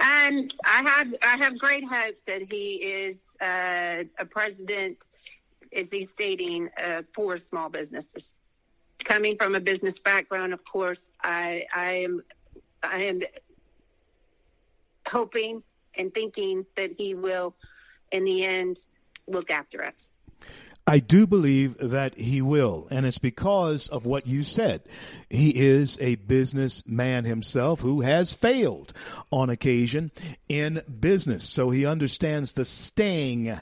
And 0.00 0.54
I 0.64 0.82
have 0.88 1.14
I 1.22 1.36
have 1.36 1.58
great 1.58 1.84
hope 1.84 2.16
that 2.26 2.50
he 2.50 2.74
is 2.76 3.20
uh, 3.40 4.04
a 4.18 4.24
president, 4.24 4.98
as 5.74 5.90
he's 5.90 6.10
stating, 6.10 6.70
uh, 6.82 7.02
for 7.14 7.36
small 7.36 7.68
businesses 7.68 8.34
coming 9.04 9.36
from 9.36 9.54
a 9.54 9.60
business 9.60 9.98
background, 9.98 10.52
of 10.52 10.64
course, 10.64 11.10
I, 11.22 11.66
I 11.74 11.92
am 11.92 12.22
I 12.82 13.02
am 13.04 13.20
hoping 15.06 15.62
and 15.94 16.12
thinking 16.14 16.64
that 16.76 16.92
he 16.96 17.14
will, 17.14 17.54
in 18.12 18.24
the 18.24 18.44
end, 18.44 18.78
look 19.26 19.50
after 19.50 19.84
us. 19.84 20.10
I 20.86 20.98
do 20.98 21.26
believe 21.26 21.76
that 21.78 22.16
he 22.16 22.42
will, 22.42 22.88
and 22.90 23.06
it's 23.06 23.18
because 23.18 23.88
of 23.88 24.06
what 24.06 24.26
you 24.26 24.42
said. 24.42 24.82
He 25.28 25.50
is 25.50 25.96
a 26.00 26.16
businessman 26.16 27.24
himself 27.24 27.80
who 27.80 28.00
has 28.00 28.34
failed 28.34 28.92
on 29.30 29.50
occasion 29.50 30.10
in 30.48 30.82
business, 30.98 31.48
so 31.48 31.70
he 31.70 31.86
understands 31.86 32.54
the 32.54 32.64
sting 32.64 33.60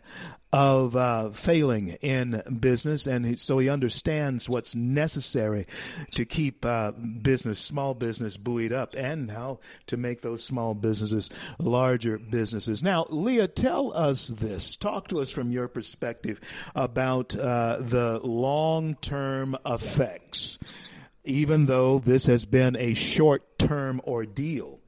of 0.53 0.97
uh, 0.97 1.29
failing 1.31 1.89
in 2.01 2.43
business, 2.61 3.07
and 3.07 3.27
he, 3.27 3.37
so 3.37 3.59
he 3.59 3.69
understands 3.69 4.49
what's 4.49 4.75
necessary 4.75 5.67
to 6.15 6.25
keep 6.25 6.65
uh, 6.65 6.93
business, 6.93 7.59
small 7.59 7.95
business, 7.95 8.37
buoyed 8.37 8.73
up, 8.73 8.95
and 8.97 9.31
how 9.31 9.61
to 9.87 9.97
make 9.97 10.23
those 10.23 10.43
small 10.43 10.75
businesses 10.75 11.29
larger 11.59 12.19
businesses. 12.19 12.83
Now, 12.83 13.07
Leah, 13.11 13.49
tell 13.49 13.93
us 13.93 14.29
this. 14.29 14.77
Talk 14.77 15.09
to 15.09 15.21
us 15.21 15.31
from 15.31 15.51
your 15.51 15.69
perspective 15.69 16.41
about 16.75 17.37
uh, 17.37 17.77
the 17.81 18.21
long-term 18.23 19.57
effects. 19.67 20.59
Even 21.25 21.67
though 21.67 21.99
this 21.99 22.25
has 22.25 22.47
been 22.47 22.75
a 22.77 22.95
short-term 22.95 24.01
ordeal, 24.05 24.81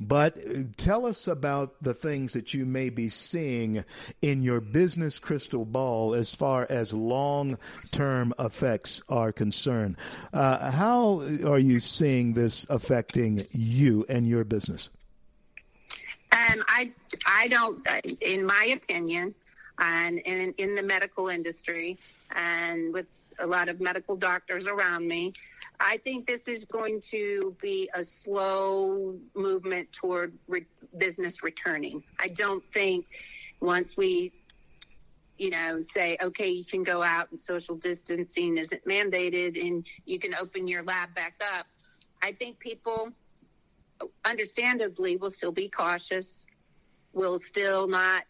but 0.00 0.38
tell 0.76 1.06
us 1.06 1.28
about 1.28 1.82
the 1.82 1.94
things 1.94 2.32
that 2.32 2.54
you 2.54 2.66
may 2.66 2.90
be 2.90 3.08
seeing 3.08 3.84
in 4.22 4.42
your 4.42 4.60
business 4.60 5.18
crystal 5.18 5.64
ball 5.64 6.14
as 6.14 6.34
far 6.34 6.66
as 6.68 6.92
long 6.92 7.58
term 7.90 8.32
effects 8.38 9.02
are 9.08 9.32
concerned. 9.32 9.96
Uh, 10.32 10.70
how 10.70 11.20
are 11.46 11.58
you 11.58 11.80
seeing 11.80 12.32
this 12.32 12.66
affecting 12.70 13.46
you 13.50 14.04
and 14.08 14.28
your 14.28 14.44
business? 14.44 14.90
Um, 16.32 16.64
I, 16.66 16.92
I 17.26 17.48
don't, 17.48 17.86
in 18.20 18.44
my 18.44 18.72
opinion, 18.74 19.34
and 19.78 20.18
in, 20.18 20.52
in 20.58 20.74
the 20.74 20.82
medical 20.82 21.28
industry, 21.28 21.98
and 22.34 22.92
with 22.92 23.06
a 23.38 23.46
lot 23.46 23.68
of 23.68 23.80
medical 23.80 24.16
doctors 24.16 24.66
around 24.66 25.06
me, 25.06 25.32
I 25.80 25.98
think 25.98 26.26
this 26.26 26.46
is 26.46 26.64
going 26.64 27.00
to 27.10 27.56
be 27.60 27.90
a 27.94 28.04
slow 28.04 29.16
movement 29.34 29.92
toward 29.92 30.32
re- 30.46 30.66
business 30.96 31.42
returning. 31.42 32.02
I 32.18 32.28
don't 32.28 32.62
think 32.72 33.06
once 33.60 33.96
we, 33.96 34.32
you 35.36 35.50
know, 35.50 35.82
say, 35.94 36.16
okay, 36.22 36.48
you 36.48 36.64
can 36.64 36.84
go 36.84 37.02
out 37.02 37.30
and 37.32 37.40
social 37.40 37.76
distancing 37.76 38.56
isn't 38.56 38.84
mandated 38.84 39.60
and 39.60 39.84
you 40.04 40.18
can 40.18 40.34
open 40.36 40.68
your 40.68 40.82
lab 40.82 41.14
back 41.14 41.34
up. 41.58 41.66
I 42.22 42.32
think 42.32 42.58
people, 42.58 43.10
understandably, 44.24 45.16
will 45.16 45.32
still 45.32 45.52
be 45.52 45.68
cautious, 45.68 46.46
will 47.12 47.40
still 47.40 47.88
not, 47.88 48.22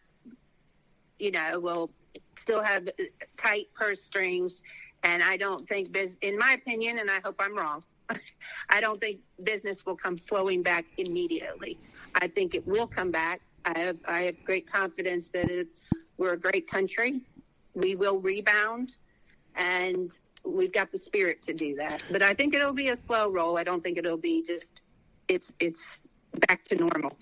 you 1.19 1.31
know, 1.31 1.59
will 1.59 1.91
still 2.41 2.61
have 2.61 2.89
tight 3.37 3.67
purse 3.75 4.03
strings 4.03 4.61
and 5.05 5.21
I 5.21 5.37
don't 5.37 5.67
think, 5.69 5.91
biz- 5.91 6.17
in 6.21 6.37
my 6.37 6.53
opinion, 6.53 6.97
and 6.97 7.09
I 7.09 7.19
hope 7.23 7.35
I'm 7.39 7.55
wrong, 7.55 7.83
I 8.69 8.81
don't 8.81 8.99
think 8.99 9.19
business 9.43 9.85
will 9.85 9.95
come 9.95 10.17
flowing 10.17 10.63
back 10.63 10.85
immediately. 10.97 11.77
I 12.15 12.27
think 12.27 12.55
it 12.55 12.67
will 12.67 12.87
come 12.87 13.11
back. 13.11 13.39
I 13.65 13.77
have, 13.79 13.97
I 14.07 14.23
have 14.23 14.43
great 14.43 14.69
confidence 14.69 15.29
that 15.29 15.49
it, 15.49 15.67
we're 16.17 16.33
a 16.33 16.37
great 16.37 16.69
country. 16.69 17.21
We 17.75 17.95
will 17.95 18.19
rebound, 18.19 18.93
and 19.55 20.11
we've 20.43 20.73
got 20.73 20.91
the 20.91 20.99
spirit 20.99 21.43
to 21.45 21.53
do 21.53 21.75
that. 21.75 22.01
But 22.09 22.23
I 22.23 22.33
think 22.33 22.55
it'll 22.55 22.73
be 22.73 22.89
a 22.89 22.97
slow 23.05 23.29
roll. 23.29 23.57
I 23.57 23.63
don't 23.63 23.83
think 23.83 23.97
it'll 23.97 24.17
be 24.17 24.43
just 24.45 24.81
it's 25.27 25.51
it's 25.59 25.81
back 26.47 26.63
to 26.65 26.75
normal. 26.75 27.17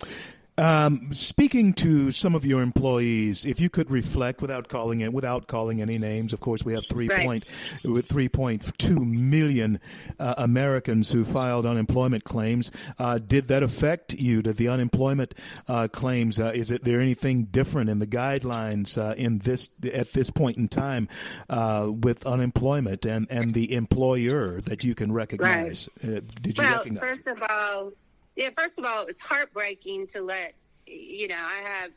Um, 0.57 1.13
speaking 1.13 1.73
to 1.73 2.11
some 2.11 2.35
of 2.35 2.45
your 2.45 2.61
employees, 2.61 3.43
if 3.43 3.59
you 3.59 3.69
could 3.69 3.89
reflect 3.89 4.41
without 4.41 4.67
calling 4.67 5.01
it 5.01 5.11
without 5.11 5.47
calling 5.47 5.81
any 5.81 5.97
names, 5.97 6.31
of 6.31 6.41
course 6.41 6.63
we 6.63 6.73
have 6.73 6.85
three 6.85 7.07
right. 7.07 7.25
point 7.25 7.45
with 7.83 8.07
three 8.07 8.29
point 8.29 8.77
two 8.77 9.03
million 9.03 9.79
uh, 10.19 10.35
Americans 10.37 11.11
who 11.11 11.23
filed 11.23 11.65
unemployment 11.65 12.23
claims. 12.23 12.71
Uh, 12.99 13.17
did 13.17 13.47
that 13.47 13.63
affect 13.63 14.13
you? 14.13 14.43
Did 14.43 14.57
the 14.57 14.67
unemployment 14.67 15.33
uh, 15.67 15.87
claims? 15.91 16.39
Uh, 16.39 16.51
is 16.53 16.69
it 16.69 16.83
there 16.83 17.01
anything 17.01 17.45
different 17.45 17.89
in 17.89 17.97
the 17.97 18.07
guidelines 18.07 18.95
uh, 18.97 19.15
in 19.15 19.39
this 19.39 19.69
at 19.91 20.13
this 20.13 20.29
point 20.29 20.57
in 20.57 20.67
time 20.67 21.07
uh, 21.49 21.89
with 21.89 22.27
unemployment 22.27 23.05
and 23.05 23.25
and 23.31 23.55
the 23.55 23.73
employer 23.73 24.61
that 24.61 24.83
you 24.83 24.93
can 24.93 25.11
recognize? 25.11 25.89
Right. 26.03 26.41
did 26.43 26.59
you 26.59 26.63
well, 26.63 26.77
recognize? 26.77 27.01
First 27.01 27.27
of 27.27 27.43
all 27.49 27.91
yeah, 28.35 28.49
first 28.57 28.77
of 28.77 28.85
all, 28.85 29.05
it's 29.05 29.19
heartbreaking 29.19 30.07
to 30.07 30.21
let 30.21 30.53
you 30.87 31.27
know. 31.27 31.35
I 31.37 31.61
have 31.63 31.91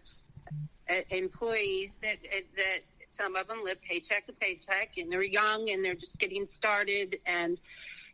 uh, 0.91 1.03
employees 1.11 1.91
that 2.03 2.19
uh, 2.25 2.41
that 2.57 2.81
some 3.17 3.37
of 3.37 3.49
them 3.49 3.63
live 3.65 3.81
paycheck 3.83 4.27
to 4.27 4.33
paycheck, 4.33 4.99
and 4.99 5.11
they're 5.11 5.23
young 5.23 5.71
and 5.71 5.85
they're 5.85 5.95
just 5.95 6.19
getting 6.19 6.47
started, 6.47 7.19
and 7.27 7.59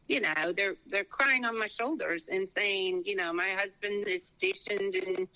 you 0.09 0.21
know 0.21 0.53
they're 0.57 0.77
they're 0.91 1.05
crying 1.05 1.45
on 1.45 1.59
my 1.59 1.69
shoulders 1.69 2.29
and 2.31 2.49
saying, 2.49 3.03
you 3.05 3.17
know, 3.17 3.33
my 3.33 3.49
husband 3.51 4.07
is 4.07 4.23
stationed 4.37 4.95
in 4.95 5.29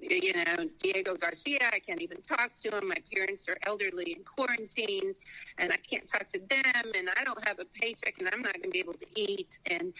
you 0.00 0.32
know, 0.32 0.68
Diego 0.78 1.16
Garcia, 1.16 1.70
I 1.72 1.78
can't 1.78 2.00
even 2.00 2.20
talk 2.22 2.50
to 2.62 2.76
him. 2.76 2.88
My 2.88 3.02
parents 3.12 3.48
are 3.48 3.56
elderly 3.62 4.12
in 4.12 4.24
quarantine, 4.24 5.14
and 5.58 5.72
I 5.72 5.76
can't 5.76 6.08
talk 6.08 6.30
to 6.32 6.38
them, 6.38 6.92
and 6.94 7.08
I 7.16 7.24
don't 7.24 7.42
have 7.46 7.58
a 7.58 7.64
paycheck, 7.64 8.14
and 8.18 8.28
I'm 8.32 8.42
not 8.42 8.54
going 8.54 8.64
to 8.64 8.70
be 8.70 8.78
able 8.78 8.94
to 8.94 9.06
eat. 9.14 9.58
And 9.66 9.92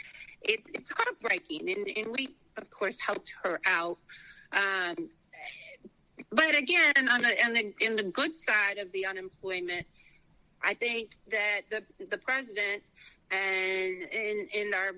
it, 0.43 0.61
it's 0.75 0.91
heartbreaking. 0.91 1.71
And, 1.71 1.89
and 1.97 2.09
we, 2.13 2.35
of 2.57 2.71
course, 2.71 2.99
helped 2.99 3.33
her 3.43 3.61
out. 3.67 3.99
Um, 4.53 5.09
but 6.31 6.57
again, 6.57 7.09
on 7.11 7.23
the, 7.23 7.45
on 7.45 7.53
the 7.53 7.75
in 7.81 7.97
the 7.97 8.03
good 8.03 8.33
side 8.41 8.79
of 8.79 8.91
the 8.93 9.07
unemployment, 9.07 9.87
I 10.63 10.75
think 10.75 11.11
that 11.31 11.63
the 11.71 11.83
the 12.11 12.19
president 12.19 12.83
and 13.31 14.03
in 14.03 14.49
in 14.53 14.75
our 14.75 14.93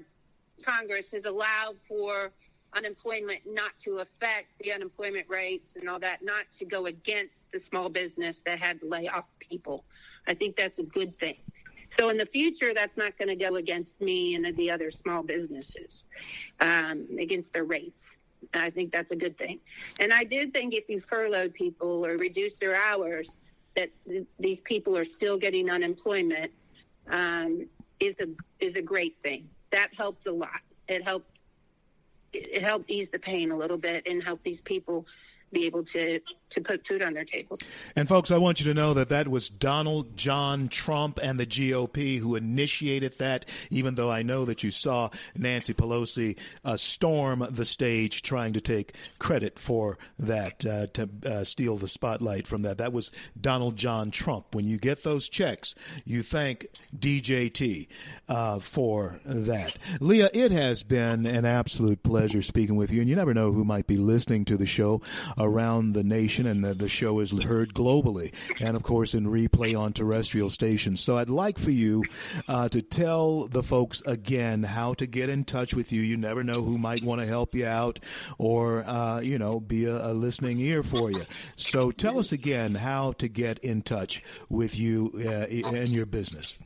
Congress 0.65 1.11
has 1.13 1.25
allowed 1.25 1.77
for 1.87 2.31
unemployment 2.79 3.41
not 3.47 3.73
to 3.85 3.99
affect 3.99 4.47
the 4.61 4.73
unemployment 4.73 5.29
rates 5.29 5.75
and 5.77 5.89
all 5.89 5.99
that, 5.99 6.23
not 6.23 6.45
to 6.59 6.65
go 6.65 6.87
against 6.87 7.51
the 7.53 7.61
small 7.61 7.89
business 7.89 8.43
that 8.47 8.59
had 8.59 8.81
to 8.81 8.87
lay 8.87 9.09
off 9.09 9.25
people. 9.39 9.85
I 10.27 10.35
think 10.35 10.57
that's 10.57 10.79
a 10.79 10.85
good 10.85 11.19
thing. 11.19 11.37
So 11.97 12.11
in 12.11 12.19
the 12.19 12.27
future, 12.27 12.73
that's 12.75 12.97
not 12.97 13.17
going 13.19 13.29
to 13.29 13.37
go 13.37 13.57
against 13.57 14.01
me 14.01 14.35
and 14.35 14.57
the 14.57 14.71
other 14.71 14.91
small 14.91 15.23
businesses 15.23 16.05
um, 16.61 17.07
against 17.19 17.53
their 17.53 17.65
rates. 17.65 18.05
I 18.55 18.71
think 18.71 18.93
that's 18.93 19.11
a 19.11 19.17
good 19.17 19.37
thing. 19.37 19.59
And 19.99 20.13
I 20.13 20.25
did 20.25 20.53
think 20.53 20.75
if 20.75 20.89
you 20.89 21.01
furloughed 21.01 21.55
people 21.55 22.07
or 22.07 22.17
reduce 22.17 22.59
their 22.59 22.77
hours, 22.77 23.29
that 23.75 23.91
th- 24.07 24.27
these 24.39 24.61
people 24.61 24.97
are 24.97 25.05
still 25.05 25.39
getting 25.39 25.71
unemployment 25.71 26.53
um, 27.11 27.67
is 28.01 28.15
a 28.21 28.29
is 28.65 28.77
a 28.77 28.83
great 28.83 29.17
thing. 29.23 29.49
That 29.71 29.93
helped 29.95 30.27
a 30.27 30.33
lot. 30.33 30.61
It 30.89 31.03
helped 31.03 31.38
help 32.61 32.85
ease 32.89 33.09
the 33.11 33.19
pain 33.19 33.51
a 33.51 33.57
little 33.57 33.79
bit 33.79 34.07
and 34.07 34.23
help 34.23 34.43
these 34.43 34.61
people 34.61 35.07
be 35.53 35.67
able 35.67 35.85
to 35.85 36.21
to 36.51 36.61
put 36.61 36.87
food 36.87 37.03
on 37.03 37.15
their 37.15 37.25
tables. 37.25 37.61
And 37.97 38.09
folks, 38.09 38.31
I 38.31 38.39
want 38.39 38.61
you 38.61 38.67
to 38.67 38.75
know 38.75 38.95
that 38.95 39.09
that 39.11 39.29
was 39.29 39.49
Donald 39.49 40.17
John 40.17 40.69
Trump 40.69 41.19
and 41.23 41.39
the 41.39 41.47
GOP 41.47 42.19
who 42.19 42.37
initiated 42.37 43.19
that. 43.19 43.47
Even 43.71 43.95
though 43.95 44.11
I 44.11 44.23
know 44.23 44.45
that 44.45 44.63
you 44.63 44.71
saw 44.71 45.11
Nancy 45.37 45.75
Pelosi 45.75 46.39
uh, 46.65 46.77
storm 46.77 47.47
the 47.51 47.65
stage 47.65 48.23
trying 48.23 48.53
to 48.55 48.61
take 48.61 48.95
credit 49.19 49.59
for 49.59 49.99
that 50.19 50.65
uh, 50.67 50.87
to 50.89 51.09
uh, 51.27 51.45
steal 51.45 51.77
the 51.77 51.89
spotlight 51.89 52.47
from 52.47 52.63
that. 52.63 52.79
That 52.79 52.93
was 52.93 53.11
Donald 53.41 53.77
John 53.77 54.11
Trump. 54.11 54.55
When 54.55 54.67
you 54.67 54.79
get 54.79 55.03
those 55.03 55.29
checks, 55.29 55.75
you 56.05 56.23
thank 56.23 56.67
DJT 56.97 57.89
uh, 58.29 58.59
for 58.59 59.21
that. 59.25 59.79
Leah, 60.01 60.31
it 60.33 60.51
has 60.51 60.83
been 60.83 61.27
an 61.27 61.45
absolute 61.45 62.03
pleasure 62.03 62.43
speaking 62.43 62.77
with 62.77 62.91
you, 62.91 63.01
and 63.01 63.09
you 63.09 63.17
never 63.17 63.35
know 63.35 63.53
who 63.53 63.65
might 63.65 63.87
be 63.87 63.97
listening 63.97 64.45
to 64.47 64.57
the 64.57 64.67
show 64.67 65.01
around 65.37 65.93
the 65.93 66.05
nation, 66.05 66.38
and 66.47 66.65
the, 66.65 66.75
the 66.75 66.89
show 66.89 67.21
is 67.21 67.31
heard 67.43 67.75
globally, 67.75 68.35
and 68.61 68.77
of 68.77 68.83
course 68.83 69.15
in 69.15 69.27
replay 69.27 69.79
on 69.79 69.93
terrestrial 69.93 70.51
stations. 70.51 71.01
So 71.01 71.17
I'd 71.17 71.31
like 71.31 71.59
for 71.59 71.71
you 71.71 72.05
uh, 72.47 72.69
to 72.71 72.83
tell 72.83 73.49
the 73.49 73.63
folks 73.63 74.01
again 74.03 74.63
how 74.63 74.95
to 74.95 75.07
get 75.07 75.29
in 75.29 75.45
touch 75.45 75.75
with 75.75 75.93
you. 75.93 76.03
You 76.03 76.17
never 76.17 76.43
know 76.45 76.63
who 76.63 76.79
might 76.79 77.03
want 77.03 77.21
to 77.21 77.27
help 77.27 77.55
you 77.55 77.67
out, 77.67 78.01
or 78.39 78.85
uh, 78.87 79.21
you 79.21 79.39
know, 79.39 79.61
be 79.61 79.85
a, 79.85 80.11
a 80.11 80.13
listening 80.13 80.59
ear 80.59 80.83
for 80.83 81.11
you. 81.11 81.23
So 81.57 81.91
tell 81.91 82.19
us 82.19 82.33
again 82.33 82.75
how 82.75 83.13
to 83.13 83.29
get 83.29 83.59
in 83.61 83.83
touch 83.83 84.23
with 84.49 84.79
you 84.79 85.13
uh, 85.17 85.47
and 85.75 85.89
your 85.91 86.07
business. 86.07 86.59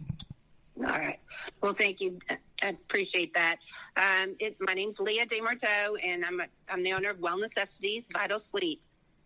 All 0.79 0.85
right. 0.87 1.19
Well, 1.61 1.75
thank 1.75 2.01
you. 2.01 2.19
I 2.63 2.69
appreciate 2.69 3.35
that. 3.35 3.57
Um, 3.97 4.37
it, 4.39 4.57
my 4.61 4.75
name's 4.75 4.99
Leah 4.99 5.27
Desmarto, 5.27 5.97
and 6.03 6.25
I'm, 6.25 6.41
a, 6.41 6.45
I'm 6.69 6.83
the 6.83 6.93
owner 6.93 7.11
of 7.11 7.21
Well 7.21 7.39
Necessities 7.39 8.05
Vital 8.13 8.39
Sleep. 8.39 8.81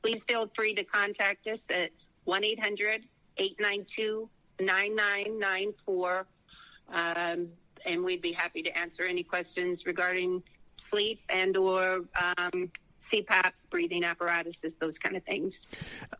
Please 0.06 0.22
feel 0.28 0.48
free 0.54 0.72
to 0.72 0.84
contact 0.84 1.48
us 1.48 1.58
at 1.68 1.90
1 2.26 2.44
800 2.44 3.06
892 3.38 4.28
9994. 4.60 6.26
Um, 6.92 7.48
and 7.84 8.04
we'd 8.04 8.22
be 8.22 8.30
happy 8.30 8.62
to 8.62 8.78
answer 8.78 9.02
any 9.02 9.24
questions 9.24 9.84
regarding 9.84 10.44
sleep 10.76 11.22
and 11.28 11.56
or 11.56 12.04
um, 12.38 12.70
CPAPs, 13.12 13.68
breathing 13.70 14.04
apparatuses, 14.04 14.74
those 14.76 14.98
kind 14.98 15.16
of 15.16 15.24
things. 15.24 15.66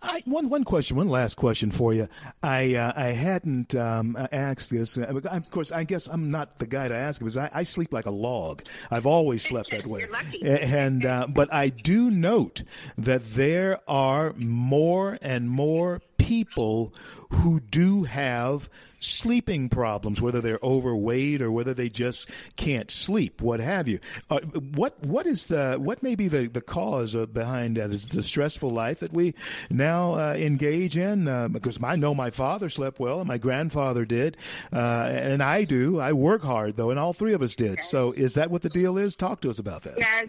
I, 0.02 0.20
one 0.24 0.48
one 0.48 0.64
question, 0.64 0.96
one 0.96 1.08
last 1.08 1.36
question 1.36 1.70
for 1.70 1.92
you. 1.92 2.08
I 2.42 2.74
uh, 2.74 2.92
I 2.96 3.06
hadn't 3.06 3.74
um, 3.74 4.16
asked 4.32 4.70
this. 4.70 4.98
Uh, 4.98 5.20
of 5.24 5.50
course, 5.50 5.72
I 5.72 5.84
guess 5.84 6.08
I'm 6.08 6.30
not 6.30 6.58
the 6.58 6.66
guy 6.66 6.88
to 6.88 6.94
ask 6.94 7.20
because 7.20 7.36
I, 7.36 7.50
I 7.52 7.62
sleep 7.62 7.92
like 7.92 8.06
a 8.06 8.10
log. 8.10 8.62
I've 8.90 9.06
always 9.06 9.42
slept 9.42 9.70
that 9.70 9.86
way. 9.86 10.06
And 10.42 11.04
uh, 11.04 11.26
but 11.28 11.52
I 11.52 11.68
do 11.68 12.10
note 12.10 12.62
that 12.98 13.34
there 13.34 13.78
are 13.88 14.32
more 14.36 15.18
and 15.22 15.50
more 15.50 16.00
people 16.26 16.92
who 17.30 17.60
do 17.60 18.04
have 18.04 18.68
sleeping 18.98 19.68
problems, 19.68 20.20
whether 20.20 20.40
they're 20.40 20.58
overweight 20.62 21.40
or 21.40 21.52
whether 21.52 21.74
they 21.74 21.88
just 21.88 22.28
can't 22.56 22.90
sleep, 22.90 23.40
what 23.40 23.60
have 23.60 23.86
you. 23.86 24.00
Uh, 24.30 24.40
what 24.74 25.00
what 25.04 25.26
is 25.26 25.46
the 25.46 25.76
what 25.78 26.02
may 26.02 26.14
be 26.14 26.28
the 26.28 26.48
the 26.48 26.60
cause 26.60 27.14
of, 27.14 27.32
behind 27.32 27.76
that? 27.76 27.90
Is 27.90 28.06
the 28.06 28.22
stressful 28.22 28.70
life 28.70 29.00
that 29.00 29.12
we 29.12 29.34
now 29.70 30.14
uh, 30.14 30.34
engage 30.34 30.96
in? 30.96 31.28
Uh, 31.28 31.48
because 31.48 31.78
I 31.82 31.96
know 31.96 32.14
my 32.14 32.30
father 32.30 32.68
slept 32.68 32.98
well, 32.98 33.20
and 33.20 33.28
my 33.28 33.38
grandfather 33.38 34.04
did, 34.04 34.36
uh, 34.72 34.76
and 34.76 35.42
I 35.42 35.64
do. 35.64 36.00
I 36.00 36.12
work 36.12 36.42
hard 36.42 36.76
though, 36.76 36.90
and 36.90 36.98
all 36.98 37.12
three 37.12 37.34
of 37.34 37.42
us 37.42 37.54
did. 37.54 37.82
So, 37.82 38.12
is 38.12 38.34
that 38.34 38.50
what 38.50 38.62
the 38.62 38.70
deal 38.70 38.98
is? 38.98 39.14
Talk 39.16 39.40
to 39.42 39.50
us 39.50 39.58
about 39.58 39.82
that. 39.84 39.98
Yes, 39.98 40.28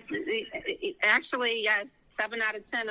actually, 1.02 1.64
yes. 1.64 1.88
Seven 2.20 2.42
out 2.42 2.56
of 2.56 2.70
ten 2.72 2.90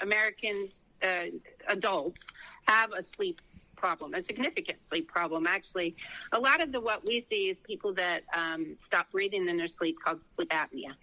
Americans, 0.00 0.70
uh, 1.02 1.24
adults, 1.68 2.20
have 2.66 2.92
a 2.92 3.04
sleep 3.16 3.40
problem, 3.76 4.14
a 4.14 4.22
significant 4.22 4.78
sleep 4.88 5.08
problem. 5.08 5.46
Actually, 5.46 5.96
a 6.32 6.38
lot 6.38 6.62
of 6.62 6.72
the 6.72 6.80
what 6.80 7.04
we 7.04 7.26
see 7.28 7.48
is 7.48 7.58
people 7.60 7.92
that 7.94 8.22
um, 8.34 8.76
stop 8.84 9.10
breathing 9.10 9.48
in 9.48 9.56
their 9.56 9.68
sleep 9.68 9.96
called 10.04 10.20
sleep 10.36 10.50
apnea, 10.50 10.94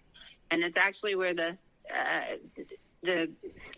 and 0.50 0.62
it's 0.62 0.76
actually 0.76 1.14
where 1.14 1.34
the 1.34 1.56
uh, 1.94 2.36
the 3.02 3.30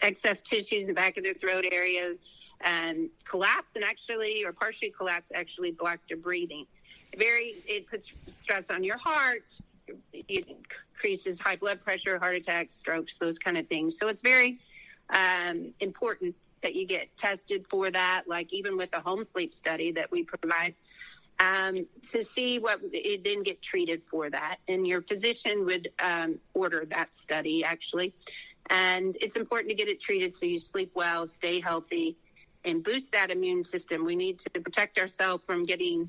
excess 0.03 0.41
tissues 0.43 0.83
in 0.83 0.87
the 0.87 0.95
back 0.95 1.17
of 1.17 1.25
their 1.25 1.35
throat 1.35 1.65
area 1.71 2.15
and 2.63 3.09
collapse 3.25 3.69
and 3.75 3.85
actually 3.85 4.45
or 4.45 4.53
partially 4.53 4.91
collapse 4.91 5.31
actually 5.35 5.73
block 5.73 5.99
their 6.09 6.17
breathing. 6.17 6.67
Very, 7.17 7.57
it 7.67 7.89
puts 7.89 8.09
stress 8.41 8.65
on 8.71 8.83
your 8.83 8.99
heart. 8.99 9.45
It 10.13 10.47
increases 10.49 11.39
high 11.39 11.57
blood 11.57 11.83
pressure, 11.83 12.19
heart 12.19 12.37
attacks, 12.37 12.75
strokes, 12.75 13.19
those 13.19 13.39
kind 13.39 13.59
of 13.59 13.67
things. 13.69 13.99
So 13.99 14.09
it's 14.09 14.23
very 14.23 14.61
um, 15.11 15.73
important 15.81 16.35
that 16.63 16.75
you 16.75 16.87
get 16.87 17.17
tested 17.17 17.67
for 17.69 17.91
that, 17.91 18.25
like 18.27 18.53
even 18.53 18.77
with 18.77 18.91
the 18.91 19.01
home 19.01 19.25
sleep 19.33 19.55
study 19.55 19.93
that 19.93 20.11
we 20.11 20.23
provide, 20.23 20.75
um, 21.39 21.87
to 22.13 22.25
see 22.25 22.59
what 22.59 22.81
it 22.93 23.25
then 23.25 23.43
get 23.43 23.61
treated 23.63 24.03
for 24.11 24.31
that. 24.31 24.57
And 24.69 24.87
your 24.87 25.03
physician 25.03 25.65
would 25.65 25.91
um, 26.03 26.39
order 26.55 26.85
that 26.91 27.09
study 27.17 27.65
actually. 27.65 28.15
And 28.71 29.17
it's 29.21 29.37
important 29.37 29.71
to 29.71 29.75
get 29.75 29.89
it 29.89 30.01
treated 30.01 30.35
so 30.35 30.47
you 30.47 30.61
sleep 30.61 30.93
well, 30.95 31.27
stay 31.27 31.61
healthy, 31.61 32.17
and 32.65 32.83
boost 32.83 33.11
that 33.13 33.31
immune 33.31 33.65
system. 33.65 34.05
We 34.05 34.15
need 34.15 34.39
to 34.41 34.61
protect 34.61 34.99
ourselves 34.99 35.43
from 35.47 35.65
getting 35.65 36.09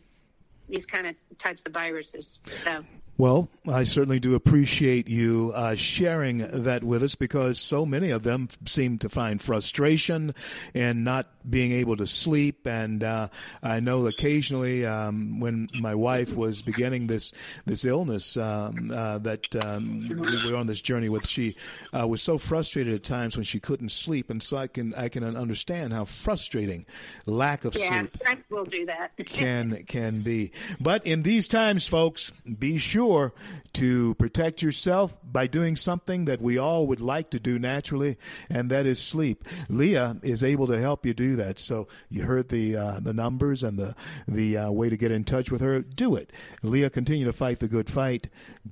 these 0.69 0.85
kind 0.85 1.07
of 1.07 1.15
types 1.39 1.63
of 1.65 1.73
viruses. 1.73 2.39
So. 2.63 2.83
Well, 3.15 3.47
I 3.71 3.83
certainly 3.83 4.19
do 4.19 4.33
appreciate 4.33 5.07
you 5.07 5.51
uh, 5.53 5.75
sharing 5.75 6.39
that 6.63 6.83
with 6.83 7.03
us 7.03 7.13
because 7.13 7.59
so 7.59 7.85
many 7.85 8.09
of 8.09 8.23
them 8.23 8.47
seem 8.65 8.97
to 8.99 9.09
find 9.09 9.39
frustration 9.39 10.33
in 10.73 11.03
not 11.03 11.27
being 11.47 11.73
able 11.73 11.95
to 11.97 12.07
sleep. 12.07 12.65
And 12.65 13.03
uh, 13.03 13.27
I 13.61 13.81
know 13.81 14.07
occasionally 14.07 14.87
um, 14.87 15.39
when 15.39 15.69
my 15.79 15.93
wife 15.93 16.35
was 16.35 16.63
beginning 16.63 17.05
this 17.05 17.31
this 17.65 17.85
illness 17.85 18.35
um, 18.35 18.89
uh, 18.91 19.19
that 19.19 19.55
um, 19.57 20.07
we 20.09 20.51
were 20.51 20.57
on 20.57 20.65
this 20.65 20.81
journey 20.81 21.09
with, 21.09 21.27
she 21.27 21.55
uh, 21.97 22.07
was 22.07 22.21
so 22.23 22.39
frustrated 22.39 22.95
at 22.95 23.03
times 23.03 23.37
when 23.37 23.43
she 23.43 23.59
couldn't 23.59 23.89
sleep. 23.89 24.31
And 24.31 24.41
so 24.41 24.57
I 24.57 24.65
can 24.65 24.95
I 24.95 25.07
can 25.07 25.23
understand 25.23 25.93
how 25.93 26.05
frustrating 26.05 26.87
lack 27.27 27.63
of 27.63 27.75
yeah, 27.75 28.01
sleep 28.01 28.43
will 28.49 28.65
do 28.65 28.87
that. 28.87 29.11
can 29.25 29.83
can 29.83 30.21
be. 30.21 30.51
But 30.79 31.05
in 31.05 31.21
these 31.21 31.47
times, 31.47 31.85
folks, 31.85 32.31
be 32.57 32.79
sure 32.79 33.02
sure 33.03 33.33
to 33.73 34.13
protect 34.15 34.61
yourself 34.61 35.17
by 35.23 35.45
doing 35.47 35.75
something 35.75 36.25
that 36.25 36.41
we 36.41 36.57
all 36.57 36.87
would 36.87 37.01
like 37.01 37.29
to 37.31 37.39
do 37.39 37.59
naturally, 37.59 38.17
and 38.49 38.71
that 38.71 38.85
is 38.85 39.01
sleep. 39.01 39.43
Leah 39.67 40.15
is 40.23 40.43
able 40.43 40.67
to 40.67 40.79
help 40.79 41.05
you 41.05 41.13
do 41.13 41.35
that. 41.35 41.59
So 41.59 41.87
you 42.09 42.23
heard 42.23 42.49
the 42.49 42.77
uh, 42.77 42.99
the 43.01 43.13
numbers 43.13 43.61
and 43.61 43.77
the 43.77 43.95
the 44.27 44.57
uh, 44.57 44.71
way 44.71 44.89
to 44.89 44.95
get 44.95 45.11
in 45.11 45.23
touch 45.23 45.51
with 45.51 45.61
her. 45.61 45.81
Do 45.81 46.15
it, 46.15 46.31
Leah. 46.61 46.89
Continue 46.89 47.25
to 47.25 47.33
fight 47.33 47.59
the 47.59 47.67
good 47.67 47.89
fight. 47.89 48.29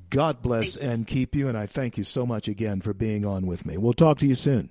God 0.10 0.42
bless 0.42 0.78
and 0.78 1.08
keep 1.08 1.36
you. 1.36 1.50
And 1.50 1.58
I 1.58 1.66
thank 1.66 1.98
you 1.98 2.04
so 2.04 2.26
much 2.26 2.48
again 2.48 2.80
for 2.80 2.94
being 2.94 3.26
on 3.26 3.46
with 3.46 3.66
me. 3.66 3.78
We'll 3.78 3.94
talk 3.94 4.20
to 4.20 4.28
you 4.28 4.36
soon. 4.36 4.70